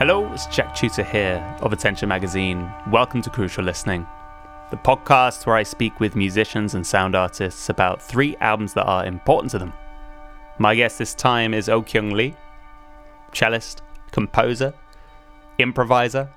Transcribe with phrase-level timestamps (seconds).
[0.00, 2.72] Hello, it's Jack Chuter here of Attention Magazine.
[2.90, 4.06] Welcome to Crucial Listening,
[4.70, 9.04] the podcast where I speak with musicians and sound artists about three albums that are
[9.04, 9.74] important to them.
[10.58, 12.34] My guest this time is Oh Kyung Lee,
[13.34, 14.72] cellist, composer,
[15.58, 16.30] improviser,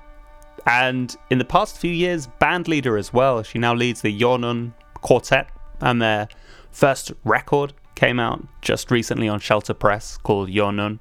[0.66, 3.42] and in the past few years, band leader as well.
[3.42, 5.48] She now leads the Yeo-Neun Quartet,
[5.80, 6.28] and their
[6.70, 10.98] first record came out just recently on Shelter Press called Yeo-Neun.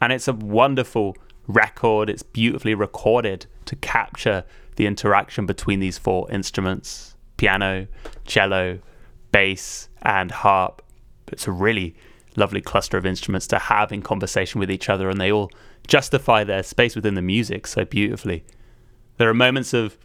[0.00, 2.10] And it's a wonderful record.
[2.10, 4.44] It's beautifully recorded to capture
[4.76, 7.86] the interaction between these four instruments piano,
[8.24, 8.78] cello,
[9.32, 10.82] bass, and harp.
[11.28, 11.96] It's a really
[12.36, 15.50] lovely cluster of instruments to have in conversation with each other, and they all
[15.86, 18.44] justify their space within the music so beautifully.
[19.18, 19.98] There are moments of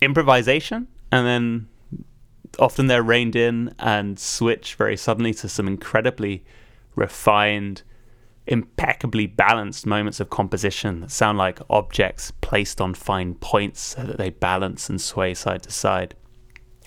[0.00, 1.68] improvisation, and then
[2.58, 6.44] often they're reined in and switch very suddenly to some incredibly
[6.94, 7.82] refined
[8.46, 14.18] impeccably balanced moments of composition that sound like objects placed on fine points so that
[14.18, 16.14] they balance and sway side to side.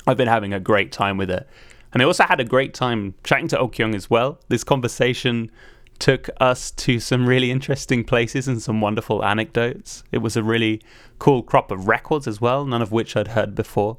[0.06, 1.48] I've been having a great time with it.
[1.94, 4.42] And I also had a great time chatting to Okkyung as well.
[4.50, 5.50] This conversation
[5.98, 10.04] took us to some really interesting places and some wonderful anecdotes.
[10.12, 10.82] It was a really
[11.20, 13.98] cool crop of records as well, none of which I'd heard before.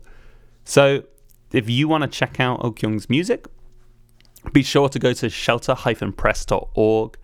[0.64, 1.04] So
[1.52, 3.46] if you want to check out Okkyung's music,
[4.52, 7.18] be sure to go to shelter-press.org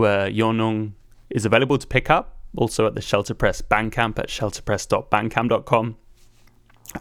[0.00, 0.92] where Yeo-Neun
[1.28, 5.96] is available to pick up, also at the Shelter Press Bandcamp at shelterpress.bandcamp.com.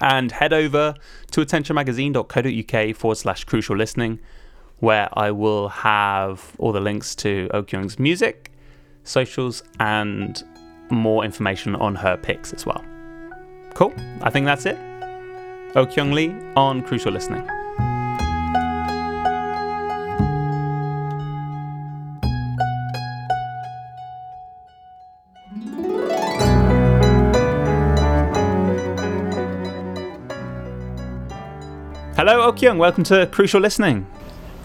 [0.01, 0.93] And head over
[1.31, 4.19] to attentionmagazine.co.uk forward slash crucial listening,
[4.77, 8.51] where I will have all the links to Okkyung's music,
[9.03, 10.43] socials, and
[10.91, 12.83] more information on her picks as well.
[13.73, 13.93] Cool.
[14.21, 14.77] I think that's it.
[15.73, 17.47] Okkyung Lee on Crucial Listening.
[32.59, 32.77] Okkyung.
[32.77, 34.05] Welcome to Crucial Listening.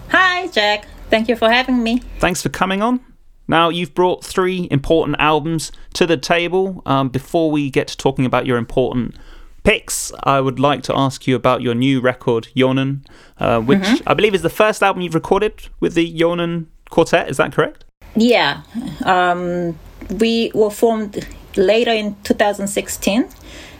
[0.09, 0.85] Hi, Jack.
[1.09, 1.99] Thank you for having me.
[2.19, 2.99] Thanks for coming on.
[3.47, 6.81] Now, you've brought three important albums to the table.
[6.85, 9.15] Um, before we get to talking about your important
[9.63, 13.05] picks, I would like to ask you about your new record, Yeo-Neun,
[13.37, 14.09] uh, which mm-hmm.
[14.09, 17.29] I believe is the first album you've recorded with the Yeo-Neun Quartet.
[17.29, 17.85] Is that correct?
[18.13, 18.63] Yeah.
[19.05, 19.79] Um,
[20.19, 21.25] we were formed
[21.55, 23.29] later in 2016,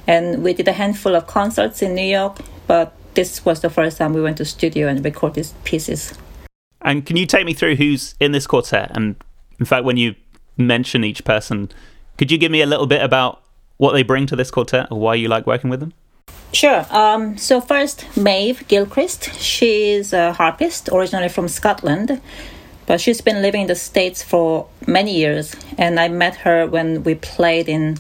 [0.08, 3.98] and we did a handful of concerts in New York, but this was the first
[3.98, 6.14] time we went to studio and record these pieces.
[6.82, 8.92] And can you take me through who's in this quartet?
[8.96, 9.16] And
[9.60, 10.16] in fact, when you
[10.58, 11.72] mention each person,
[12.18, 13.42] could you give me a little bit about
[13.78, 15.94] what they bring to this quartet or why you like working with them?
[16.54, 16.86] Sure.
[16.90, 19.34] Um, so first, Maeve Gilchrist.
[19.40, 22.22] She's a harpist, originally from Scotland,
[22.86, 25.56] but she's been living in the States for many years.
[25.78, 27.98] And I met her when we played in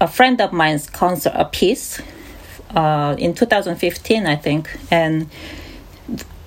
[0.00, 2.00] a friend of mine's concert, a piece
[2.74, 5.28] uh, in 2015, I think, and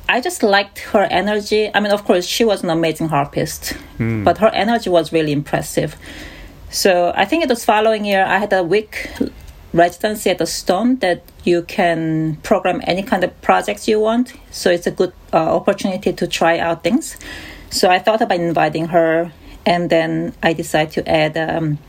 [0.09, 1.71] I just liked her energy.
[1.73, 4.23] I mean, of course, she was an amazing harpist, mm.
[4.23, 5.95] but her energy was really impressive.
[6.69, 9.09] So I think it was following year I had a week
[9.73, 14.33] residency at the Stone that you can program any kind of projects you want.
[14.51, 17.17] So it's a good uh, opportunity to try out things.
[17.69, 19.31] So I thought about inviting her,
[19.65, 21.79] and then I decided to add um,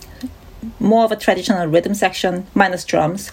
[0.81, 3.33] more of a traditional rhythm section minus drums.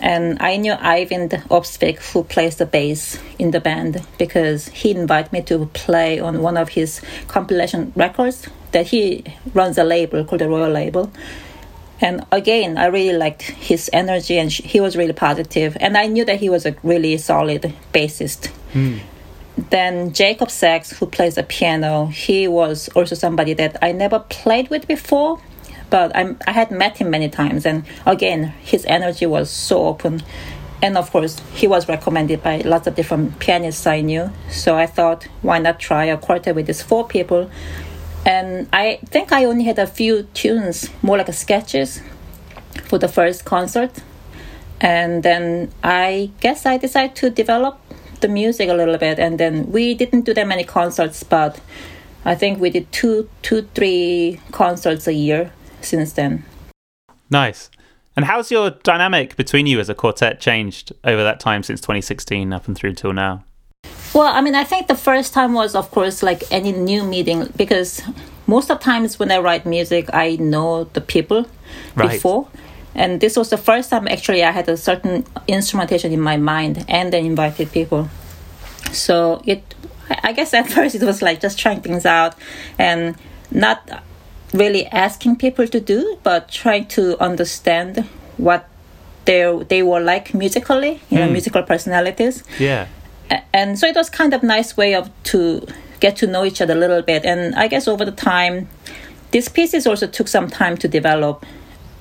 [0.00, 5.32] And I knew Eivind Opsvik, who plays the bass in the band, because he invited
[5.32, 9.24] me to play on one of his compilation records that he
[9.54, 11.10] runs a label called the Loyal Label.
[12.00, 15.76] And again, I really liked his energy, and he was really positive.
[15.80, 18.50] And I knew that he was a really solid bassist.
[18.74, 19.00] Mm.
[19.70, 24.68] Then Jacob Sacks, who plays the piano, he was also somebody that I never played
[24.68, 25.40] with before
[25.90, 30.22] but I'm, I had met him many times, and again, his energy was so open.
[30.82, 34.30] And of course, he was recommended by lots of different pianists I knew.
[34.50, 37.50] So I thought, why not try a quartet with these four people?
[38.26, 42.02] And I think I only had a few tunes, more like sketches,
[42.84, 44.02] for the first concert.
[44.80, 47.80] And then I guess I decided to develop
[48.20, 49.18] the music a little bit.
[49.18, 51.58] And then we didn't do that many concerts, but
[52.24, 55.52] I think we did two, two, three concerts a year
[55.86, 56.44] since then.
[57.30, 57.70] Nice.
[58.16, 62.52] And how's your dynamic between you as a quartet changed over that time since 2016
[62.52, 63.44] up and through till now?
[64.14, 67.52] Well, I mean, I think the first time was, of course, like any new meeting
[67.56, 68.00] because
[68.46, 71.46] most of the times when I write music, I know the people
[71.94, 72.12] right.
[72.12, 72.48] before.
[72.94, 76.86] And this was the first time actually I had a certain instrumentation in my mind
[76.88, 78.08] and then invited people.
[78.92, 79.74] So it,
[80.22, 82.34] I guess at first it was like just trying things out
[82.78, 83.16] and
[83.50, 84.02] not
[84.56, 88.68] really asking people to do, but trying to understand what
[89.24, 91.32] they they were like musically, you know, hmm.
[91.32, 92.42] musical personalities.
[92.58, 92.86] Yeah.
[93.52, 95.66] And so it was kind of nice way of to
[96.00, 97.24] get to know each other a little bit.
[97.24, 98.68] And I guess over the time,
[99.32, 101.44] these pieces also took some time to develop.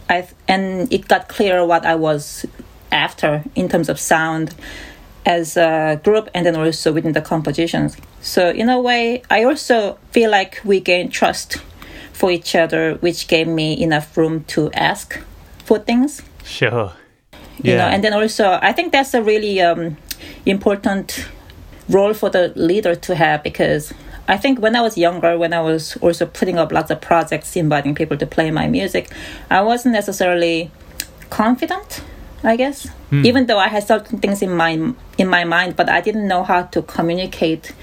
[0.10, 2.46] I and it got clear what I was
[2.92, 4.54] after in terms of sound
[5.26, 7.98] as a group and then also within the compositions.
[8.22, 11.58] So in a way, I also feel like we gained trust
[12.20, 15.20] for each other, which gave me enough room to ask
[15.66, 16.92] for things Sure.
[17.64, 17.78] you Yeah.
[17.80, 19.98] know and then also i think that's a really um,
[20.46, 21.28] important
[21.90, 23.94] role for the leader to have because
[24.28, 27.56] i think when i was younger when i was also putting up lots of projects
[27.56, 29.10] inviting people to play my music
[29.50, 30.70] i wasn't necessarily
[31.30, 32.02] confident
[32.44, 32.88] i guess
[33.30, 34.72] even though i had certain things in my
[35.18, 37.74] in my mind but i didn't know how to communicate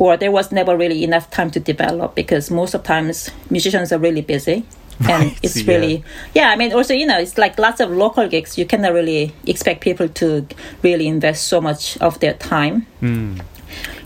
[0.00, 3.98] or there was never really enough time to develop because most of times musicians are
[3.98, 4.64] really busy.
[5.00, 5.72] And Right, it's yeah.
[5.72, 6.04] really
[6.34, 8.58] yeah i mean also you know it's like lots of local gigs.
[8.58, 10.46] You cannot really expect people to
[10.82, 12.82] really invest so much of their time.
[13.00, 13.40] Hmm.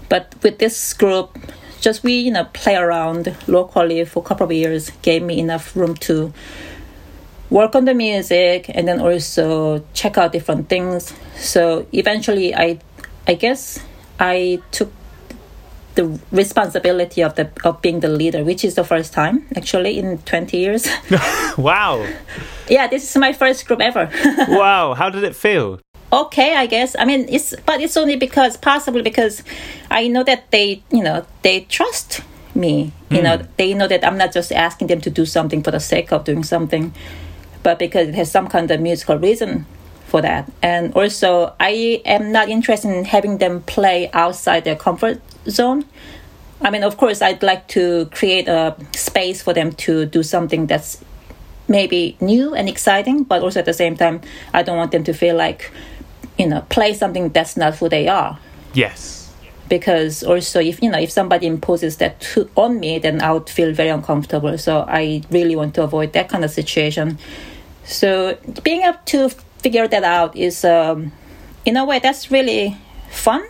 [0.08, 1.36] But with this group
[1.80, 5.74] just we you know play around locally for a couple of years gave me enough
[5.76, 6.32] room to
[7.50, 11.12] work on the music and then also check out different things.
[11.36, 12.78] So eventually i
[13.26, 13.80] i guess
[14.20, 14.90] i took
[15.94, 20.18] the responsibility of the of being the leader which is the first time actually in
[20.18, 20.88] 20 years
[21.58, 22.06] Wow.
[22.68, 24.10] yeah this is my first group ever
[24.48, 24.94] wow.
[24.94, 25.80] How did it feel?
[26.12, 29.42] okay i guess i mean it's but it's only because possibly because
[29.90, 32.20] i know that they you know they trust
[32.54, 33.24] me you hmm.
[33.24, 36.12] know they know that i'm not just asking them to do something for the sake
[36.12, 36.94] of doing something
[37.64, 39.66] but because it has some kind of musical reason
[40.06, 45.20] for that and also i am not interested in having them play outside their comfort
[45.48, 45.84] zone
[46.62, 50.66] i mean of course i'd like to create a space for them to do something
[50.66, 51.02] that's
[51.68, 54.20] maybe new and exciting, but also at the same time,
[54.52, 55.70] I don't want them to feel like,
[56.38, 58.38] you know, play something that's not who they are.
[58.72, 59.32] Yes.
[59.68, 63.48] Because also, if you know, if somebody imposes that to, on me, then I would
[63.48, 64.56] feel very uncomfortable.
[64.58, 67.18] So I really want to avoid that kind of situation.
[67.84, 71.12] So being able to figure that out is, um,
[71.64, 72.76] in a way, that's really
[73.10, 73.42] fun.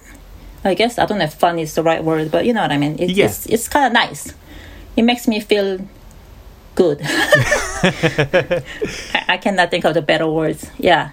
[0.64, 2.72] I guess I don't know if fun is the right word, but you know what
[2.72, 2.98] I mean.
[2.98, 3.26] It, Yeah.
[3.26, 4.34] It's it's kind of nice.
[4.96, 5.86] It makes me feel
[6.74, 7.00] good.
[7.04, 8.62] I,
[9.28, 10.70] I cannot think of the better words.
[10.78, 11.10] Yeah.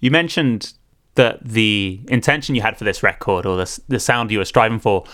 [0.00, 0.74] You mentioned
[1.14, 4.78] that the intention you had for this record or the, the sound you were striving
[4.78, 5.04] for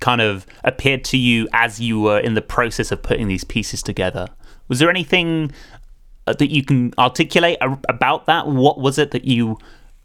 [0.00, 3.82] kind of appeared to you as you were in the process of putting these pieces
[3.82, 4.28] together.
[4.68, 5.52] Was there anything
[6.26, 7.58] uh, that you can articulate
[7.88, 8.46] about that?
[8.46, 9.58] What was it that you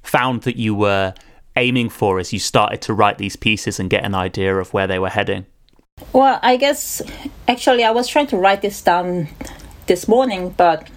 [0.03, 1.13] found that you were
[1.56, 4.88] aiming for as you started to write these pieces and get an idea of where
[4.88, 5.45] they were heading?
[6.13, 7.01] Well, I guess
[7.48, 9.27] actually I was trying to write this down
[9.88, 10.87] this morning, but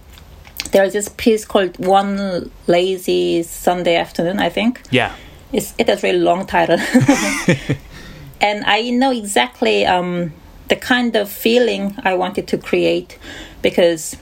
[0.73, 4.83] there's this piece called One Lazy Sunday Afternoon, I think.
[4.91, 5.15] Yeah.
[5.53, 6.79] It's, it has a really long title.
[8.41, 10.33] and I know exactly um,
[10.69, 13.19] the kind of feeling I wanted to create
[13.63, 14.17] because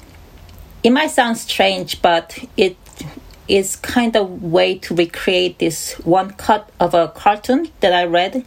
[0.83, 2.77] it might sound strange, but it
[3.49, 8.45] is kind of way to recreate this one cut of a cartoon that I read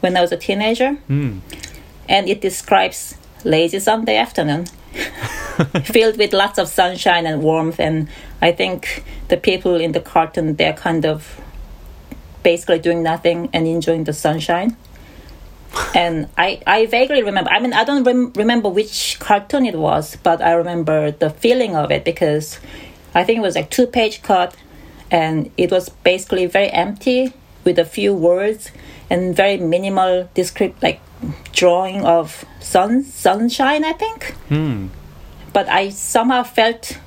[0.00, 0.94] when I was a teenager.
[0.94, 1.38] Hmm.
[2.08, 4.66] And it describes lazy Sunday afternoon
[5.84, 8.08] filled with lots of sunshine and warmth and
[8.40, 11.40] I think the people in the cartoon they're kind of
[12.42, 14.76] basically doing nothing and enjoying the sunshine.
[15.94, 20.16] and I, I vaguely remember, I mean, I don't rem- remember which cartoon it was,
[20.22, 22.60] but I remember the feeling of it because
[23.16, 24.54] I think it was like two page cut
[25.10, 27.32] and it was basically very empty
[27.64, 28.70] with a few words
[29.08, 31.00] and very minimal descript like
[31.52, 34.88] drawing of sun sunshine I think hmm.
[35.54, 36.98] but I somehow felt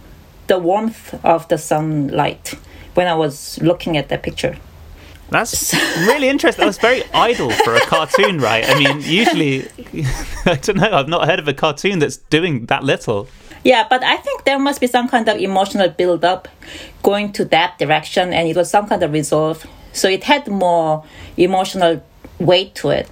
[0.47, 2.55] the warmth of the sunlight
[2.95, 4.57] when I was looking at the picture
[5.29, 5.73] That's
[6.09, 6.65] really interesting.
[6.65, 8.65] That's very idle for a cartoon, right?
[8.67, 9.67] I mean, usually,
[10.45, 13.27] I don't know, I've not heard of a cartoon that's doing that little.
[13.63, 16.47] Yeah, but I think there must be some kind of emotional build up
[17.03, 19.65] going to that direction, and it was some kind of resolve.
[19.91, 21.03] So it had more
[21.35, 22.01] emotional
[22.39, 23.09] weight to it.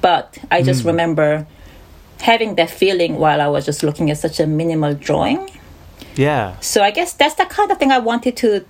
[0.00, 1.46] But I just remember
[2.20, 5.50] having that feeling while I was just looking at such a minimal drawing.
[6.14, 6.58] Yeah.
[6.60, 8.64] So I guess that's the kind of thing I wanted to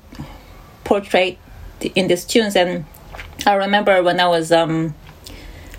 [0.85, 1.38] portray
[1.94, 2.56] in these tunes.
[2.56, 2.87] And
[3.47, 4.94] I remember when I was um,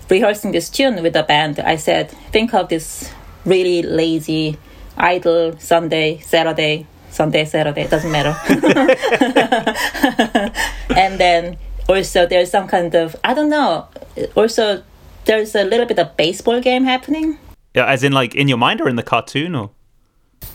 [0.08, 3.10] rehearsing this tune with the band, I said, think of this
[3.44, 4.58] really lazy,
[5.00, 8.36] idle Sunday, Saturday, Sunday, Saturday, it doesn't matter.
[10.96, 13.88] and then also there's some kind of, I don't know,
[14.36, 14.82] also
[15.24, 17.38] there's a little bit of baseball game happening.
[17.74, 19.70] Yeah, as in like in your mind or in the cartoon or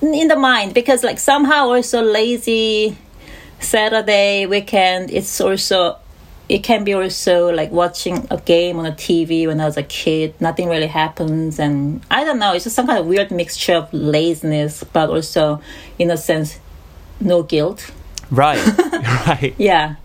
[0.01, 2.97] in the mind because like somehow also lazy
[3.59, 5.97] Saturday weekend it's also
[6.47, 9.83] it can be also like watching a game on a TV when I was a
[9.83, 10.39] kid.
[10.39, 12.53] Nothing really happens, and I don't know.
[12.53, 15.61] It's just some kind of weird mixture of laziness, but also,
[15.97, 16.59] in a sense,
[17.19, 17.91] no guilt.
[18.29, 18.63] Right,
[19.27, 19.55] right.
[19.57, 19.95] Yeah.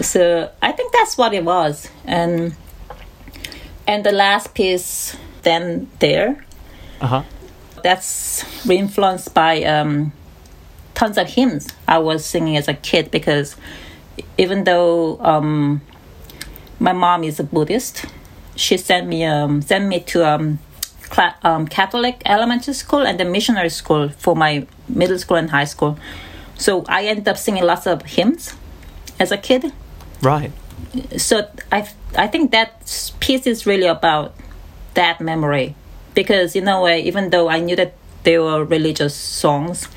[0.00, 2.56] So I think that's what it was, and
[3.86, 6.44] and the last piece, then there.
[7.00, 7.22] Uh huh.
[7.82, 10.12] That's influenced by um,
[10.94, 13.54] tons of hymns I was singing as a kid because
[14.38, 15.80] even though um,
[16.78, 18.04] my mom is a Buddhist,
[18.54, 20.58] she sent me um, sent me to um,
[21.42, 25.98] um, Catholic elementary school and the missionary school for my middle school and high school.
[26.56, 28.54] So I ended up singing lots of hymns
[29.18, 29.72] as a kid.
[30.22, 30.52] Right.
[31.16, 34.34] So I I think that piece is really about
[34.94, 35.74] that memory
[36.14, 37.94] because in a way, even though I knew that
[38.24, 39.88] they were religious songs,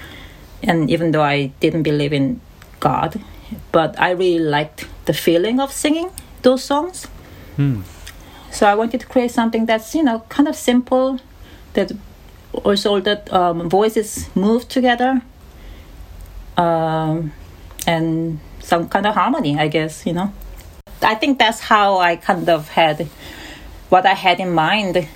[0.62, 2.42] and even though I didn't believe in
[2.80, 3.20] God,
[3.72, 6.10] but I really liked the feeling of singing
[6.42, 7.06] those songs.
[7.56, 7.82] Hmm.
[8.52, 11.20] So I wanted to create something that's you know kind of simple,
[11.74, 11.92] that
[12.64, 15.22] also that um, voices move together,
[16.58, 17.32] um,
[17.86, 19.58] and some kind of harmony.
[19.58, 20.34] I guess you know.
[21.02, 23.08] I think that's how I kind of had
[23.90, 25.08] what I had in mind,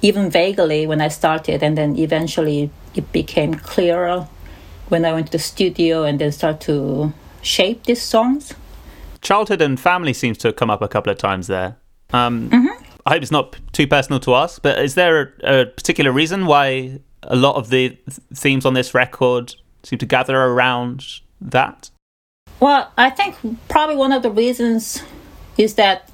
[0.00, 4.28] even vaguely when I started, and then eventually it became clearer
[4.88, 7.12] when I went to the studio and then start to
[7.44, 8.54] shape these songs.
[9.20, 11.76] Childhood and family seems to have come up a couple of times there.
[12.12, 12.84] Um, Mm-hmm.
[13.06, 16.46] I hope it's not too personal to ask, but is there a, a particular reason
[16.46, 18.00] why a lot of the th-
[18.34, 21.04] themes on this record seem to gather around
[21.40, 21.90] that?
[22.60, 23.36] Well, I think
[23.68, 25.02] probably one of the reasons
[25.58, 26.10] is that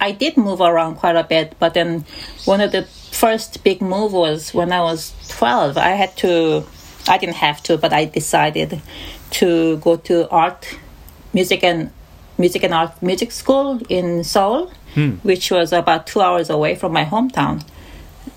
[0.00, 2.06] I did move around quite a bit, but then
[2.46, 5.76] one of the first big move was when I was 12.
[5.76, 6.64] I had to,
[7.06, 8.80] I didn't have to, but I decided
[9.30, 10.78] to go to art,
[11.32, 11.90] music and
[12.38, 14.72] music and art music school in Seoul,
[15.22, 17.62] which was about two hours away from my hometown.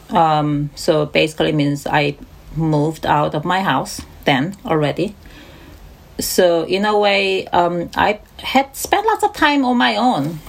[0.09, 2.17] Um, so basically means I
[2.55, 5.15] moved out of my house then already.
[6.19, 10.39] So in a way, um, I had spent lots of time on my own,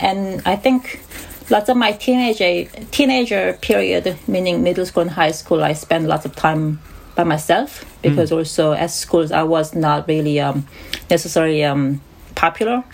[0.00, 1.02] and I think
[1.50, 6.24] lots of my teenager teenager period, meaning middle school and high school, I spent lots
[6.24, 6.80] of time
[7.14, 10.66] by myself because also at schools I was not really um,
[11.10, 12.00] necessarily um,
[12.34, 12.84] popular,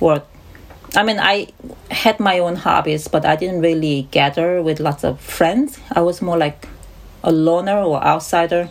[0.00, 0.22] or
[0.96, 1.48] I mean I
[1.90, 5.78] had my own hobbies, but I didn't really gather with lots of friends.
[5.92, 6.68] I was more like
[7.22, 8.68] a loner or outsider,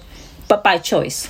[0.48, 1.29] but by choice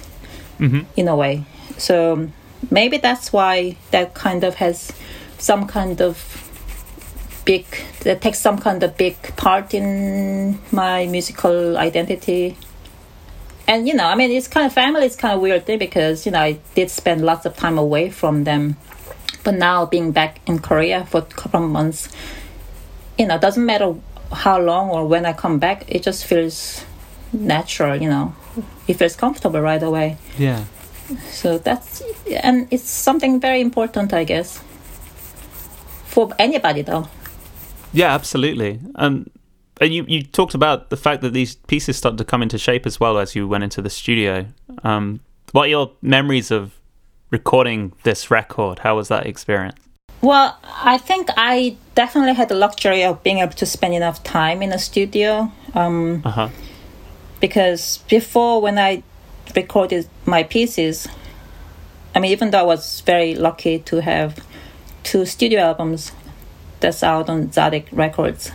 [0.95, 1.45] in a way.
[1.77, 2.29] So
[2.69, 4.91] maybe that's why that kind of has
[5.37, 6.37] some kind of
[7.45, 7.65] big
[8.01, 12.57] that takes some kind of big part in my musical identity.
[13.67, 15.05] And you know, I mean, it's kind of family.
[15.05, 18.09] It's kind of weird thing because you know I did spend lots of time away
[18.09, 18.77] from them,
[19.43, 22.09] but now being back in Korea for a couple of months,
[23.17, 23.95] you know, doesn't matter
[24.31, 26.83] how long or when I come back, it just feels
[27.33, 28.01] natural.
[28.01, 28.35] You know,
[28.87, 30.17] it feels comfortable right away.
[30.37, 30.65] Yeah.
[31.29, 32.01] So that's
[32.43, 34.59] and it's something very important, I guess,
[36.05, 37.07] for anybody though.
[37.93, 38.79] Yeah, absolutely.
[38.95, 39.27] Um,
[39.81, 42.85] and you, you talked about the fact that these pieces started to come into shape
[42.85, 44.45] as well as you went into the studio.
[44.83, 45.19] Um,
[45.51, 46.73] what are your memories of
[47.31, 48.79] recording this record?
[48.79, 49.77] How was that experience?
[50.21, 54.61] Well, I think I definitely had the luxury of being able to spend enough time
[54.61, 55.51] in the studio.
[55.73, 56.49] Um, Uh huh.
[57.39, 59.01] because before when I
[59.55, 61.07] recorded my pieces,
[62.13, 64.37] I mean, even though I was very lucky to have
[65.03, 66.11] two studio albums
[66.81, 68.51] that's out on Tzadik Records,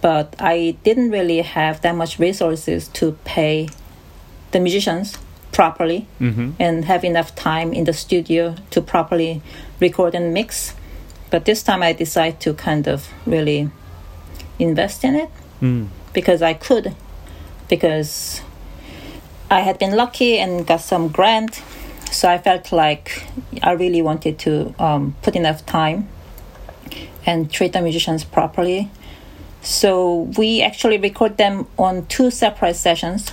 [0.00, 3.68] but I didn't really have that much resources to pay
[4.52, 5.16] the musicians
[5.52, 6.50] properly Mm-hmm.
[6.60, 9.40] and have enough time in the studio to properly
[9.80, 10.74] record and mix.
[11.30, 13.70] But this time I decided to kind of really
[14.58, 15.30] invest in it
[15.62, 15.88] Mm.
[16.12, 16.94] because I could,
[17.68, 18.42] because
[19.50, 21.62] I had been lucky and got some grant.
[22.12, 23.24] So I felt like
[23.62, 26.08] I really wanted to um, put enough time
[27.24, 28.90] and treat the musicians properly.
[29.66, 33.32] So we actually record them on two separate sessions.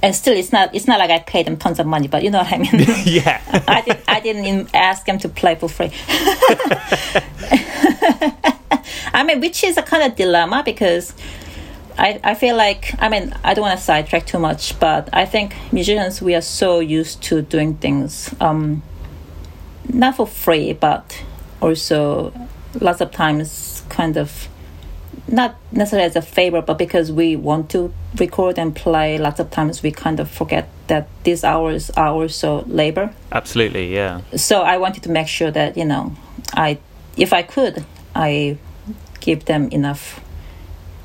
[0.00, 2.30] And still, it's not it's not like I paid them tons of money, but you
[2.30, 2.70] know what I mean.
[3.04, 3.42] yeah.
[3.68, 5.92] I, did, I didn't even ask them to play for free.
[9.12, 11.12] I mean, which is a kind of dilemma because
[11.98, 15.26] I, I feel like, I mean, I don't want to sidetrack too much, but I
[15.26, 18.82] think musicians, we are so used to doing things, um,
[19.92, 21.22] not for free, but
[21.60, 22.32] also
[22.80, 24.48] lots of times kind of
[25.26, 29.50] not necessarily as a favor, but because we want to record and play, lots of
[29.50, 33.12] times we kind of forget that these hours are also labor.
[33.32, 34.20] Absolutely, yeah.
[34.36, 36.14] So I wanted to make sure that you know,
[36.52, 36.78] I
[37.16, 38.58] if I could, I
[39.20, 40.20] give them enough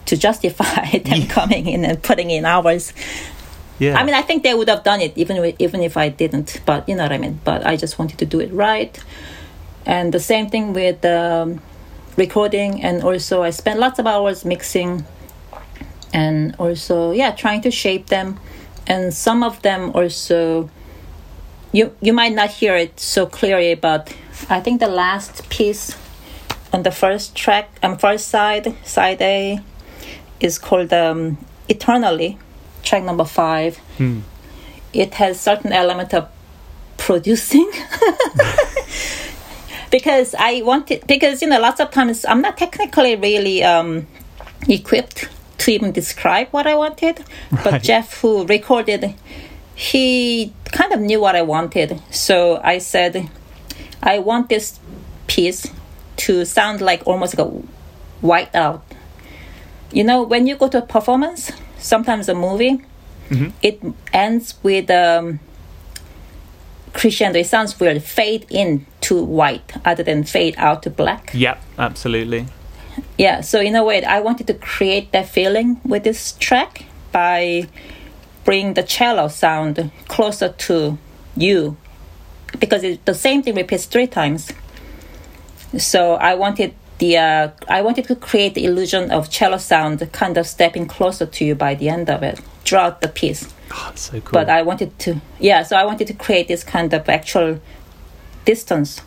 [0.07, 2.93] to justify them coming in and putting in hours.
[3.79, 3.97] Yeah.
[3.97, 6.61] I mean, I think they would have done it even even if I didn't.
[6.65, 7.39] But you know what I mean.
[7.45, 8.97] But I just wanted to do it right.
[9.85, 11.61] And the same thing with um,
[12.19, 15.05] recording, and also I spent lots of hours mixing,
[16.13, 18.39] and also yeah, trying to shape them.
[18.85, 20.69] And some of them also,
[21.71, 24.13] you you might not hear it so clearly, but
[24.49, 25.95] I think the last piece
[26.73, 29.59] on the first track, um, first side, side A,
[30.39, 32.37] is called um, Eternally,
[32.83, 33.79] track number five.
[34.93, 36.27] It has certain element of
[36.97, 37.71] producing.
[39.91, 44.07] because I wanted, because, you know, lots of times I'm not technically really um,
[44.67, 45.29] equipped
[45.59, 47.23] to even describe what I wanted.
[47.51, 47.83] But Right.
[47.83, 49.13] Jeff, who recorded,
[49.75, 52.01] he kind of knew what I wanted.
[52.11, 53.29] So I said,
[54.01, 54.79] I want this
[55.27, 55.67] piece
[56.17, 57.51] to sound like almost like a
[58.21, 58.83] white out.
[59.91, 62.81] You know, when you go to a performance, sometimes a movie,
[63.61, 63.81] it
[64.13, 65.39] ends with um,
[66.93, 67.39] crescendo.
[67.39, 68.01] It sounds weird.
[68.03, 71.31] Fade in to white, other than fade out to black.
[71.33, 72.45] Yep, absolutely.
[73.17, 73.41] Yeah.
[73.41, 77.67] So in a way, I wanted to create that feeling with this track by
[78.43, 80.97] bringing the cello sound closer to
[81.35, 81.77] you,
[82.59, 84.51] because it, the same thing repeats three times.
[85.77, 90.37] So I wanted the uh, I wanted to create the illusion of cello sound kind
[90.37, 93.53] of stepping closer to you by the end of it throughout the piece.
[93.95, 94.31] So cool.
[94.31, 97.59] But I wanted to yeah, so I wanted to create this kind of actual
[98.45, 99.01] distance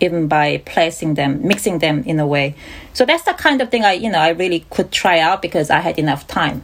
[0.00, 2.54] even by placing them, mixing them in a way.
[2.94, 5.70] So that's the kind of thing I you know I really could try out because
[5.70, 6.62] I had enough time,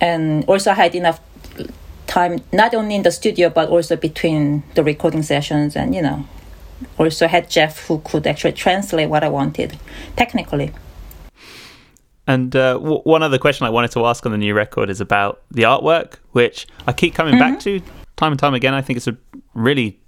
[0.00, 1.20] and also I had enough
[2.06, 6.24] time not only in the studio but also between the recording sessions and you know
[6.98, 9.78] also had Jeff who could actually translate what I wanted
[10.16, 10.72] technically.
[12.26, 15.00] And uh, w- one other question I wanted to ask on the new record is
[15.00, 17.80] about the artwork, which I keep coming back to
[18.16, 18.74] time and time again.
[18.74, 19.16] I think it's a
[19.54, 20.00] really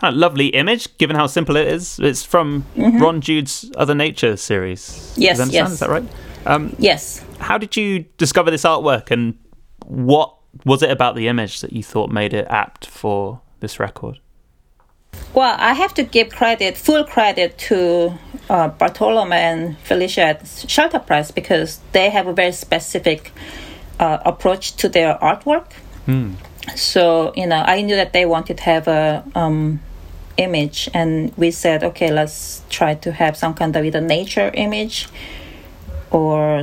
[0.00, 1.98] kind of lovely image, given how simple it is.
[2.00, 5.14] It's from Ron Jude's Other Nature series.
[5.16, 5.68] Yes, Does that understand?
[5.68, 5.72] yes.
[5.72, 6.04] Is that right?
[6.46, 7.24] Um, Yes.
[7.40, 9.36] how did you discover this artwork, and
[9.86, 10.34] what
[10.64, 14.18] was it about the image that you thought made it apt for this record?
[15.34, 20.98] Well, I have to give credit, full credit to uh, Bartolome and Felicia at Shelter
[20.98, 23.32] Press because they have a very specific
[24.00, 25.66] uh, approach to their artwork.
[26.76, 29.80] So you know, I knew that they wanted to have a um,
[30.36, 35.08] image, and we said, okay, let's try to have some kind of either nature image,
[36.10, 36.62] or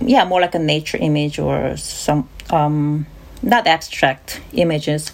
[0.00, 3.06] yeah, more like a nature image, or some um,
[3.42, 5.12] not abstract images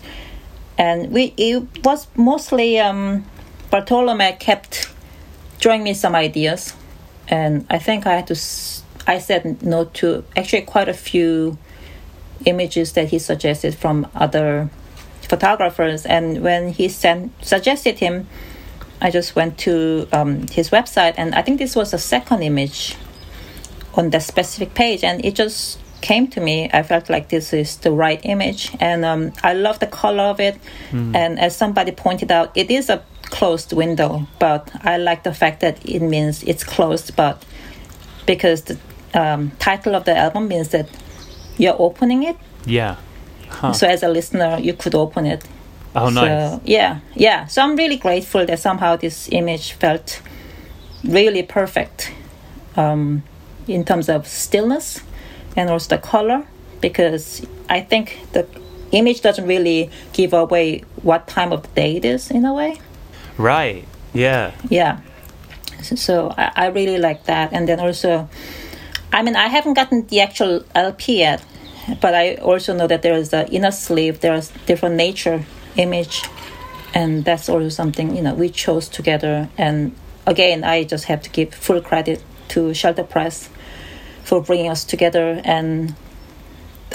[0.81, 3.27] and we it was mostly um,
[3.71, 4.91] Bartolome kept
[5.61, 6.75] drawing me some ideas,
[7.29, 8.37] and I think I had to
[9.07, 11.59] I said no to actually quite a few
[12.47, 14.71] images that he suggested from other
[15.29, 18.27] photographers, and when he sent suggested him,
[19.03, 22.97] I just went to um, his website, and I think this was the second image
[23.93, 26.71] on that specific page, and it just came to me.
[26.73, 30.41] I felt like this is the right image, and um, I love the color of
[30.41, 30.59] it.
[31.15, 35.61] And as somebody pointed out, it is a closed window, but I like the fact
[35.61, 37.45] that it means it's closed, but
[38.27, 38.79] because the
[39.15, 40.89] um, title of the album means that
[41.57, 42.37] you're opening it.
[42.67, 42.97] Yeah.
[43.49, 43.73] Huh.
[43.73, 45.45] So as a listener, you could open it.
[45.95, 46.53] Oh, nice.
[46.53, 47.47] So, yeah, yeah.
[47.47, 50.23] So I'm really grateful that somehow this image felt
[51.05, 52.13] really perfect
[52.77, 53.23] um,
[53.67, 55.03] in terms of stillness
[55.57, 56.47] and also the color
[56.81, 58.47] because I think the
[58.93, 62.81] image doesn't really give away what time of the day it is in a way.
[63.39, 63.87] Right.
[64.13, 64.53] Yeah.
[64.69, 65.01] Yeah.
[65.83, 67.53] So, so I, I really like that.
[67.53, 68.29] And then also,
[69.13, 71.45] I mean, I haven't gotten the actual LP yet,
[72.01, 75.45] but I also know that there is the inner sleeve, there's different nature
[75.77, 76.23] image,
[76.93, 79.49] and that's also something, you know, we chose together.
[79.57, 79.95] And
[80.27, 83.49] again, I just have to give full credit to Shelter Press
[84.31, 85.43] for bringing us together.
[85.45, 85.97] And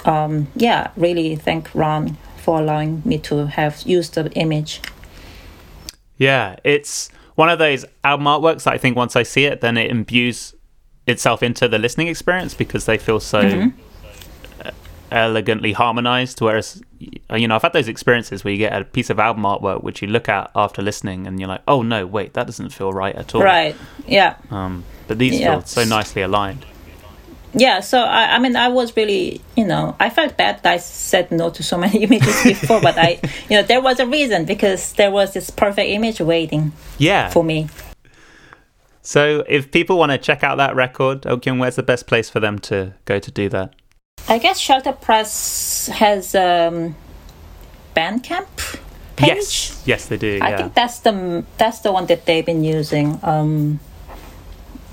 [0.06, 4.80] um, yeah, really thank Ron for allowing me to have used the image.
[6.18, 9.76] Yeah, it's one of those album artworks that I think once I see it, then
[9.76, 10.56] it imbues
[11.08, 13.70] itself into the listening experience because they feel so
[14.64, 14.72] uh,
[15.12, 16.40] elegantly harmonized.
[16.40, 19.84] Whereas, you know, I've had those experiences where you get a piece of album artwork
[19.84, 22.94] which you look at after listening and you're like, oh no, wait, that doesn't feel
[22.94, 23.44] right at all.
[23.44, 23.76] Right.
[24.08, 24.38] Yeah.
[24.50, 25.60] Um, but these Yeah.
[25.60, 26.66] feel so nicely aligned.
[27.58, 30.78] Yeah, so I, I mean, I was really, you know, I felt bad that I
[30.78, 34.44] said no to so many images before, but I, you know, there was a reason
[34.44, 37.30] because there was this perfect image waiting Yeah.
[37.30, 37.70] for me.
[39.02, 42.42] So if people want to check out that record, Okkyung, where's the best place for
[42.42, 43.74] them to go to do that?
[44.28, 46.96] I guess Shelter Press has um,
[47.96, 48.48] Bandcamp
[49.16, 49.28] page.
[49.30, 49.84] Yes.
[49.86, 50.40] Yes, they do.
[50.42, 50.58] I yeah.
[50.58, 53.20] think that's the that's the one that they've been using.
[53.24, 53.80] Um,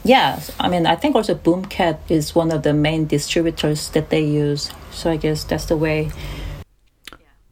[0.04, 4.24] yeah, I mean, I think also Boomkat is one of the main distributors that they
[4.24, 4.70] use.
[4.90, 6.10] So I guess that's the way.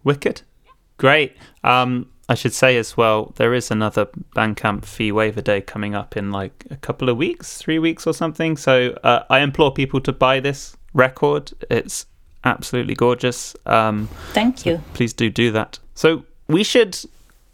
[0.04, 0.42] Wicked.
[0.96, 1.36] Great.
[1.64, 6.16] Um, I should say as well, there is another Bandcamp fee waiver day coming up
[6.16, 8.56] in like a couple of weeks, three weeks or something.
[8.56, 11.52] So uh, I implore people to buy this record.
[11.70, 12.06] It's
[12.44, 13.56] absolutely gorgeous.
[13.66, 14.82] Um, Thank you.
[14.94, 15.78] please do do that.
[15.94, 16.98] So we should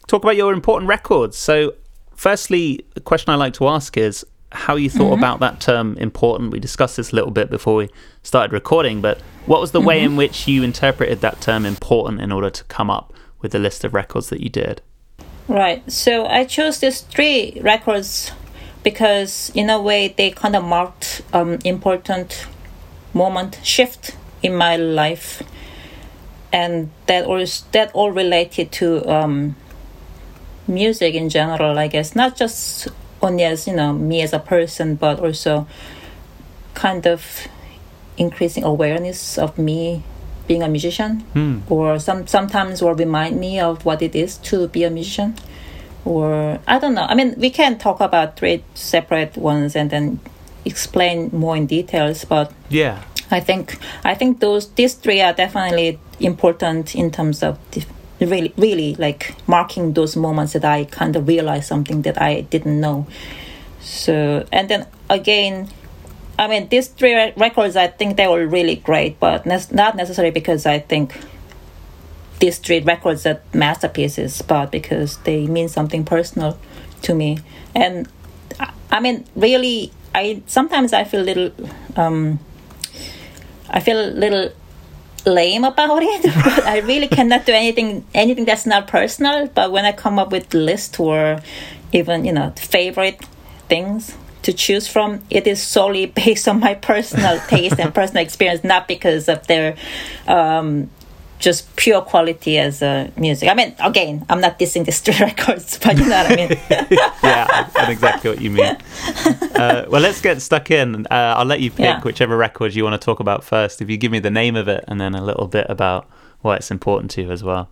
[0.07, 1.37] talk about your important records.
[1.37, 1.75] So,
[2.15, 4.25] firstly, the question I like to ask is
[4.57, 6.51] how you thought about that term important.
[6.51, 7.91] We discussed this a little bit before we
[8.23, 12.33] started recording, but what was the way in which you interpreted that term important in
[12.33, 14.83] order to come up with the list of records that you did?
[15.47, 15.89] Right.
[15.91, 18.33] So I chose these three records
[18.83, 22.47] because, in a way, they kind of marked um, important
[23.13, 25.43] moment shift in my life,
[26.53, 29.57] and that all that all related to um,
[30.67, 31.79] music in general.
[31.79, 32.89] I guess not just
[33.27, 35.67] only as you know me as a person, but also
[36.75, 37.49] kind of
[38.17, 40.03] increasing awareness of me
[40.47, 41.59] being a musician Hmm.
[41.69, 45.35] or some sometimes will remind me of what it is to be a musician
[46.05, 50.21] or i don't know i mean we can talk about three separate ones and then
[50.65, 53.03] explain more in details but Yeah.
[53.31, 57.59] i think i think those these three are definitely important in terms of
[58.21, 62.81] really really like marking those moments that i kind of realized something that i didn't
[62.81, 63.07] know
[63.81, 65.69] so and then again
[66.39, 69.97] I mean, these three re- records, I think they were really great, but ne- not
[69.97, 71.19] necessarily because I think
[72.41, 76.59] these three records are masterpieces, but because they mean something personal
[77.03, 77.39] to me.
[77.75, 78.07] And
[78.61, 81.53] I- I mean, really, I sometimes I feel little,
[81.97, 82.39] um,
[83.71, 84.51] I feel a little
[85.27, 86.23] lame about it.
[86.45, 89.49] but I really cannot do anything anything that's not personal.
[89.49, 91.41] But when I come up with list or
[91.93, 93.21] even you know favorite
[93.69, 98.65] things to choose from, it is solely based on my personal taste and personal experience,
[98.65, 99.77] not because of their
[100.27, 100.89] um,
[101.39, 103.49] just pure quality as uh, music.
[103.49, 106.49] I mean, again, I'm not dissing the street records, but you know what I mean.
[107.23, 108.77] yeah, I know exactly what you mean.
[109.57, 111.07] Uh, well, let's get stuck in.
[111.07, 112.03] Uh, I'll let you pick Yeah.
[112.03, 113.81] whichever record you want to talk about first.
[113.81, 116.07] If you give me the name of it and then a little bit about
[116.43, 117.71] why it's important to you as well.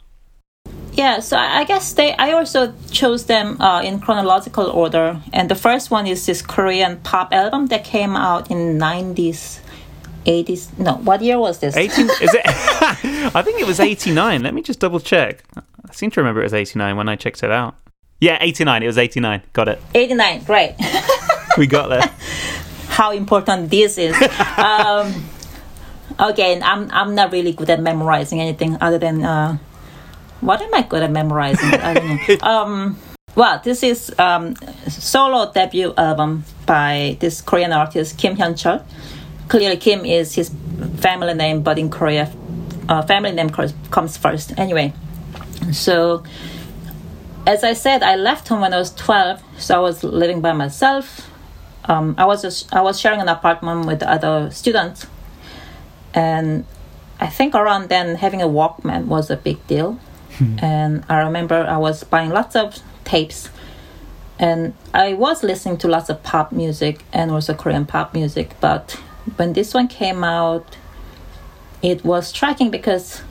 [0.94, 2.14] Yeah, so I guess they.
[2.16, 6.98] I also chose them uh, in chronological order, and the first one is this Korean
[7.00, 9.60] pop album that came out in nineties,
[10.26, 10.70] eighties.
[10.78, 11.76] No, what year was this?
[11.76, 12.42] 18 is it
[13.34, 16.44] I think it was 89 let me just double check I seem to remember it
[16.44, 17.74] was 89 when I checked it out
[18.20, 20.42] yeah 89 it was 89 got it Eighty nine.
[20.44, 20.74] Great.
[21.58, 22.10] we got there
[22.88, 24.14] How important this is.
[24.56, 25.12] um,
[26.18, 29.58] again, I'm I'm not really good at memorizing anything other than uh,
[30.40, 31.70] what am I good at memorizing?
[31.74, 32.46] I don't know.
[32.48, 32.98] Um,
[33.34, 34.54] well, this is um,
[34.88, 38.82] solo debut album by this Korean artist Kim Hyun Chul.
[39.48, 40.50] Clearly, Kim is his
[40.96, 42.30] family name, but in Korea,
[42.88, 44.52] uh, family name comes- first.
[44.58, 44.92] Anyway,
[45.72, 46.22] so
[47.46, 50.52] as I said, I left home when I was 12, so I was living by
[50.52, 51.28] myself.
[51.86, 55.06] Um, I was just, I was sharing an apartment with other students,
[56.14, 56.64] and
[57.20, 59.98] I think around then having a Walkman was a big deal.
[60.58, 63.50] and I remember I was buying lots of tapes,
[64.38, 68.50] and I was listening to lots of pop music and also Korean pop music.
[68.60, 68.98] But
[69.36, 70.76] when this one came out,
[71.82, 73.22] it was striking because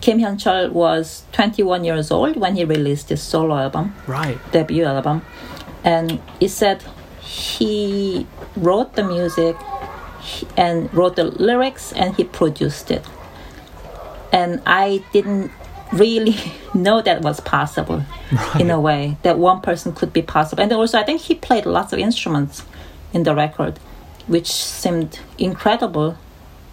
[0.00, 4.84] Kim Hyun Chul was 21 years old when he released his solo album right debut
[4.84, 5.22] album,
[5.84, 6.82] and he said
[7.20, 9.56] he wrote the music
[10.56, 13.04] and wrote the lyrics and he produced it.
[14.32, 15.50] And I didn't
[15.92, 16.36] really
[16.74, 18.02] know that was possible
[18.58, 20.62] in a way that one person could be possible.
[20.62, 22.64] And also, I think he played lots of instruments
[23.12, 23.78] in the record,
[24.26, 26.16] which seemed incredible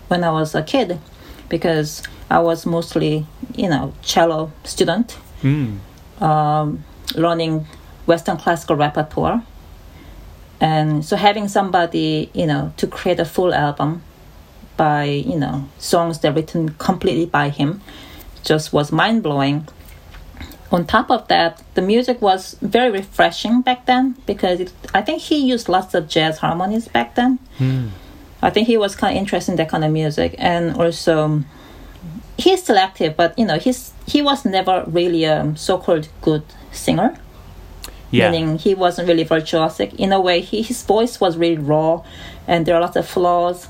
[0.07, 0.99] when I was a kid
[1.49, 5.77] because I was mostly, you know, cello student mm.
[6.21, 6.83] um,
[7.15, 7.67] learning
[8.05, 9.43] Western classical repertoire.
[10.59, 14.01] And so having somebody, you know, to create a full album
[14.75, 17.81] by, you know, songs that written completely by him
[18.43, 19.67] just was mind blowing.
[20.69, 25.21] On top of that, the music was very refreshing back then because it, I think
[25.21, 27.39] he used lots of jazz harmonies back then.
[27.57, 27.89] Mm.
[28.41, 31.45] I think he was kind of interested in that kind of music, and also um,
[32.37, 36.43] he's still active, but you know he's he was never really a um, so-called good
[36.71, 37.17] singer.
[38.11, 38.31] Yeah.
[38.31, 39.93] Meaning he wasn't really virtuosic.
[39.95, 42.03] In a way, he, his voice was really raw,
[42.47, 43.67] and there are lots of flaws.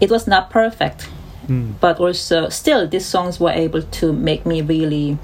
[0.00, 1.02] It was not perfect,
[1.46, 1.72] hmm.
[1.80, 5.18] but also still these songs were able to make me really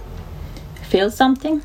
[0.89, 1.63] feel something.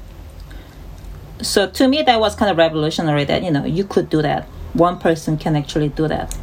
[1.41, 3.25] So to me, that was kind of revolutionary.
[3.25, 4.45] That you know you could do that.
[4.73, 6.36] One person can actually do that.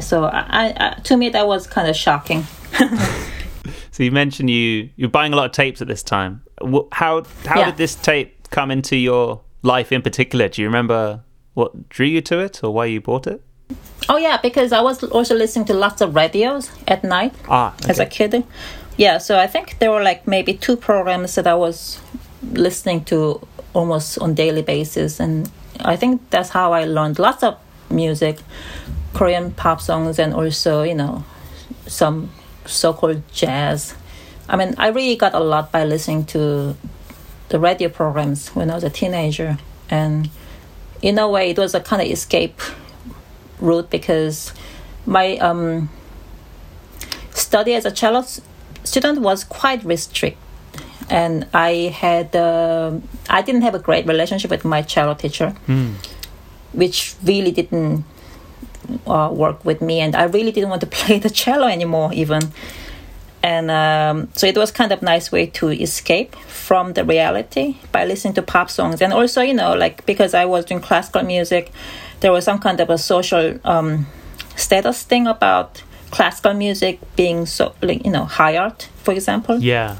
[0.00, 2.44] So I, I to me that was kind of shocking.
[3.90, 6.42] So you mentioned you you're buying a lot of tapes at this time.
[6.92, 7.64] How how Yeah.
[7.66, 10.48] did this tape come into your life in particular?
[10.48, 11.20] Do you remember
[11.54, 13.40] what drew you to it or why you bought it?
[14.10, 17.98] Oh yeah, because I was also listening to lots of radios at night Ah, as
[17.98, 18.44] a kid.
[18.96, 22.00] Yeah, so I think there were like maybe two programs that I was
[22.52, 27.58] listening to almost on daily basis, and I think that's how I learned lots of
[27.90, 28.38] music,
[29.12, 31.24] Korean pop songs, and also you know
[31.86, 32.30] some
[32.64, 33.94] so-called jazz.
[34.48, 36.74] I mean, I really got a lot by listening to
[37.50, 39.58] the radio programs when I was a teenager,
[39.90, 40.30] and
[41.02, 42.62] in a way, it was a kind of escape
[43.60, 44.54] route because
[45.04, 45.90] my um,
[47.32, 48.24] study as a cello
[48.86, 50.42] student was quite restricted
[51.08, 52.90] and i had uh,
[53.28, 55.54] i didn't have a great relationship with my cello teacher
[56.72, 58.04] which really didn't
[59.06, 60.00] uh, work with me.
[60.00, 62.52] And i really didn't want to play the cello anymore even.
[63.42, 68.04] And um, so it was kind of nice way to escape from the reality by
[68.04, 69.00] listening to pop songs.
[69.00, 71.72] And also you know like because i was doing classical music
[72.20, 74.06] there was some kind of a social um,
[74.56, 79.58] status thing about classical music being so like you know high art for example.
[79.58, 79.96] Yeah.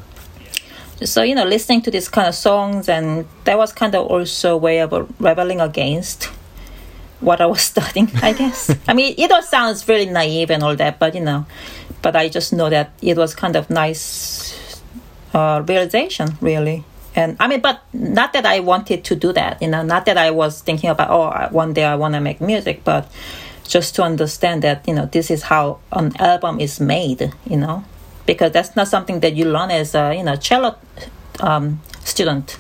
[1.05, 4.55] so you know listening to these kind of songs and that was kind of also
[4.55, 6.25] a way of rebelling against
[7.21, 8.75] what i was studying i guess.
[8.89, 11.47] I mean it all sounds really naive and all that but you know
[12.03, 14.81] but i just know that it was kind of nice
[15.35, 16.85] uh, realization really.
[17.15, 20.19] And i mean but not that i wanted to do that you know not that
[20.19, 23.11] i was thinking about oh one day i want to make music but
[23.67, 27.85] just to understand that you know this is how an album is made you know
[28.27, 30.77] because that's not something that you learn as a you know cello
[31.41, 32.57] um, student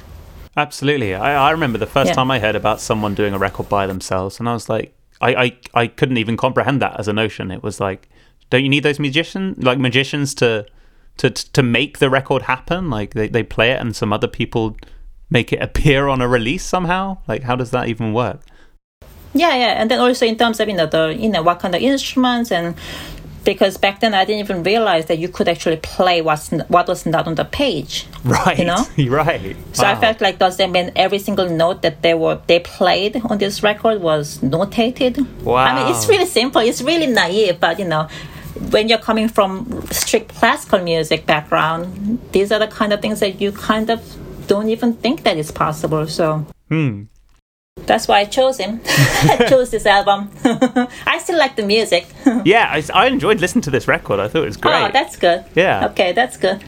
[0.58, 1.14] Absolutely.
[1.14, 2.14] I, I remember the first Yeah.
[2.14, 5.34] time I heard about someone doing a record by themselves, and I was like, I,
[5.44, 7.50] I, I couldn't even comprehend that as a notion.
[7.50, 8.08] It was like,
[8.48, 10.64] don't you need those musicians, like magicians, to
[11.18, 12.88] to to make the record happen?
[12.88, 14.78] Like they, they play it, and some other people
[15.28, 17.18] make it appear on a release somehow.
[17.28, 18.40] Like how does that even work?
[19.36, 21.74] Yeah, yeah, and then also in terms of you know the you know what kind
[21.74, 22.74] of instruments and
[23.44, 26.88] because back then I didn't even realize that you could actually play what's n- what
[26.88, 28.06] was not on the page.
[28.24, 28.58] Right.
[28.58, 28.82] You know?
[29.22, 29.54] Right.
[29.72, 33.20] So I felt like does that mean every single note that they were they played
[33.30, 35.14] on this record was notated?
[35.42, 35.56] Wow.
[35.68, 36.60] I mean it's really simple.
[36.60, 38.08] It's really naive, but you know.
[38.70, 43.38] When you're coming from strict classical music background, these are the kind of things that
[43.38, 44.00] you kind of
[44.46, 46.06] don't even think that is possible.
[46.08, 47.02] So Hmm.
[47.84, 48.80] That's why I chose him.
[48.86, 50.30] I chose this album.
[51.06, 52.06] I still like the music.
[52.44, 54.18] Yeah, I, I enjoyed listening to this record.
[54.20, 54.74] I thought it was great.
[54.74, 55.44] Oh, that's good.
[55.54, 55.86] Yeah.
[55.88, 56.62] Okay, that's good.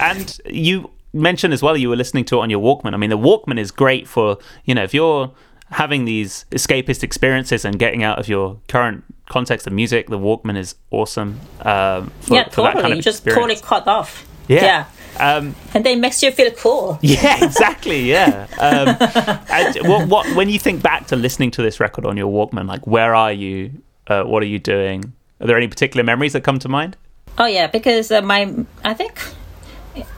[0.00, 2.94] and you mentioned as well you were listening to it on your Walkman.
[2.94, 5.32] I mean, the Walkman is great for you know if you're
[5.70, 10.08] having these escapist experiences and getting out of your current context of music.
[10.08, 11.40] The Walkman is awesome.
[11.60, 12.82] Um, for, yeah, for that totally.
[12.82, 14.26] kind of you just totally cut off.
[14.48, 14.86] Yeah.
[15.18, 16.98] Um, And they makes you feel cool.
[17.02, 18.10] yeah, exactly.
[18.10, 18.46] Yeah.
[18.58, 18.96] Um,
[19.50, 22.66] and what, what when you think back to listening to this record on your Walkman,
[22.68, 23.70] like where are you?
[24.06, 25.12] Uh, what are you doing?
[25.40, 26.96] Are there any particular memories that come to mind?
[27.38, 29.20] Oh yeah, because uh, my I think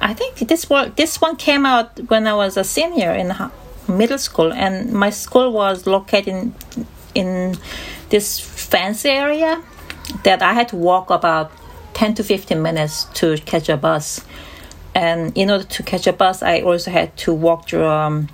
[0.01, 3.33] I think this one this one came out when I was a senior in
[3.89, 6.55] middle school, and my school was located in,
[7.15, 7.57] in
[8.11, 9.63] this fancy area
[10.25, 11.51] that I had to walk about
[11.95, 14.21] ten to fifteen minutes to catch a bus.
[14.99, 18.29] And in order to catch a bus, I also had to walk through um,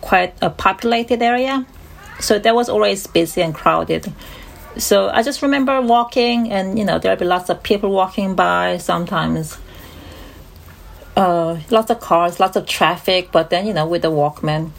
[0.00, 1.64] quite a populated area,
[2.18, 4.12] so that was always busy and crowded.
[4.76, 8.78] So I just remember walking, and you know, there'll be lots of people walking by
[8.78, 9.56] sometimes.
[11.16, 14.70] Uh, lots of cars, lots of traffic, but then you know, with the Walkman,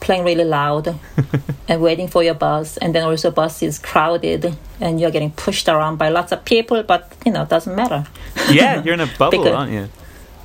[0.00, 0.98] playing really loud,
[1.68, 5.66] and waiting for your bus, and then also bus is crowded, and you're getting pushed
[5.70, 8.06] around by lots of people, but you know, it doesn't matter.
[8.50, 9.88] Yeah, you're in a bubble, Because- aren't you?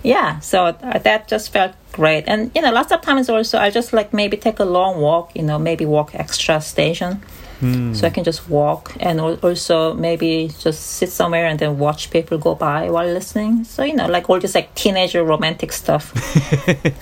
[0.04, 2.26] Yeah so that just felt great.
[2.28, 5.36] And you know lots of times also i just like maybe take a long walk
[5.36, 7.22] you know maybe walk extra station.
[7.60, 7.94] Hmm.
[7.96, 12.38] So i can just walk and also maybe just sit somewhere and then watch people
[12.38, 13.64] go by while listening.
[13.64, 16.14] So you know like all this like teenager romantic stuff.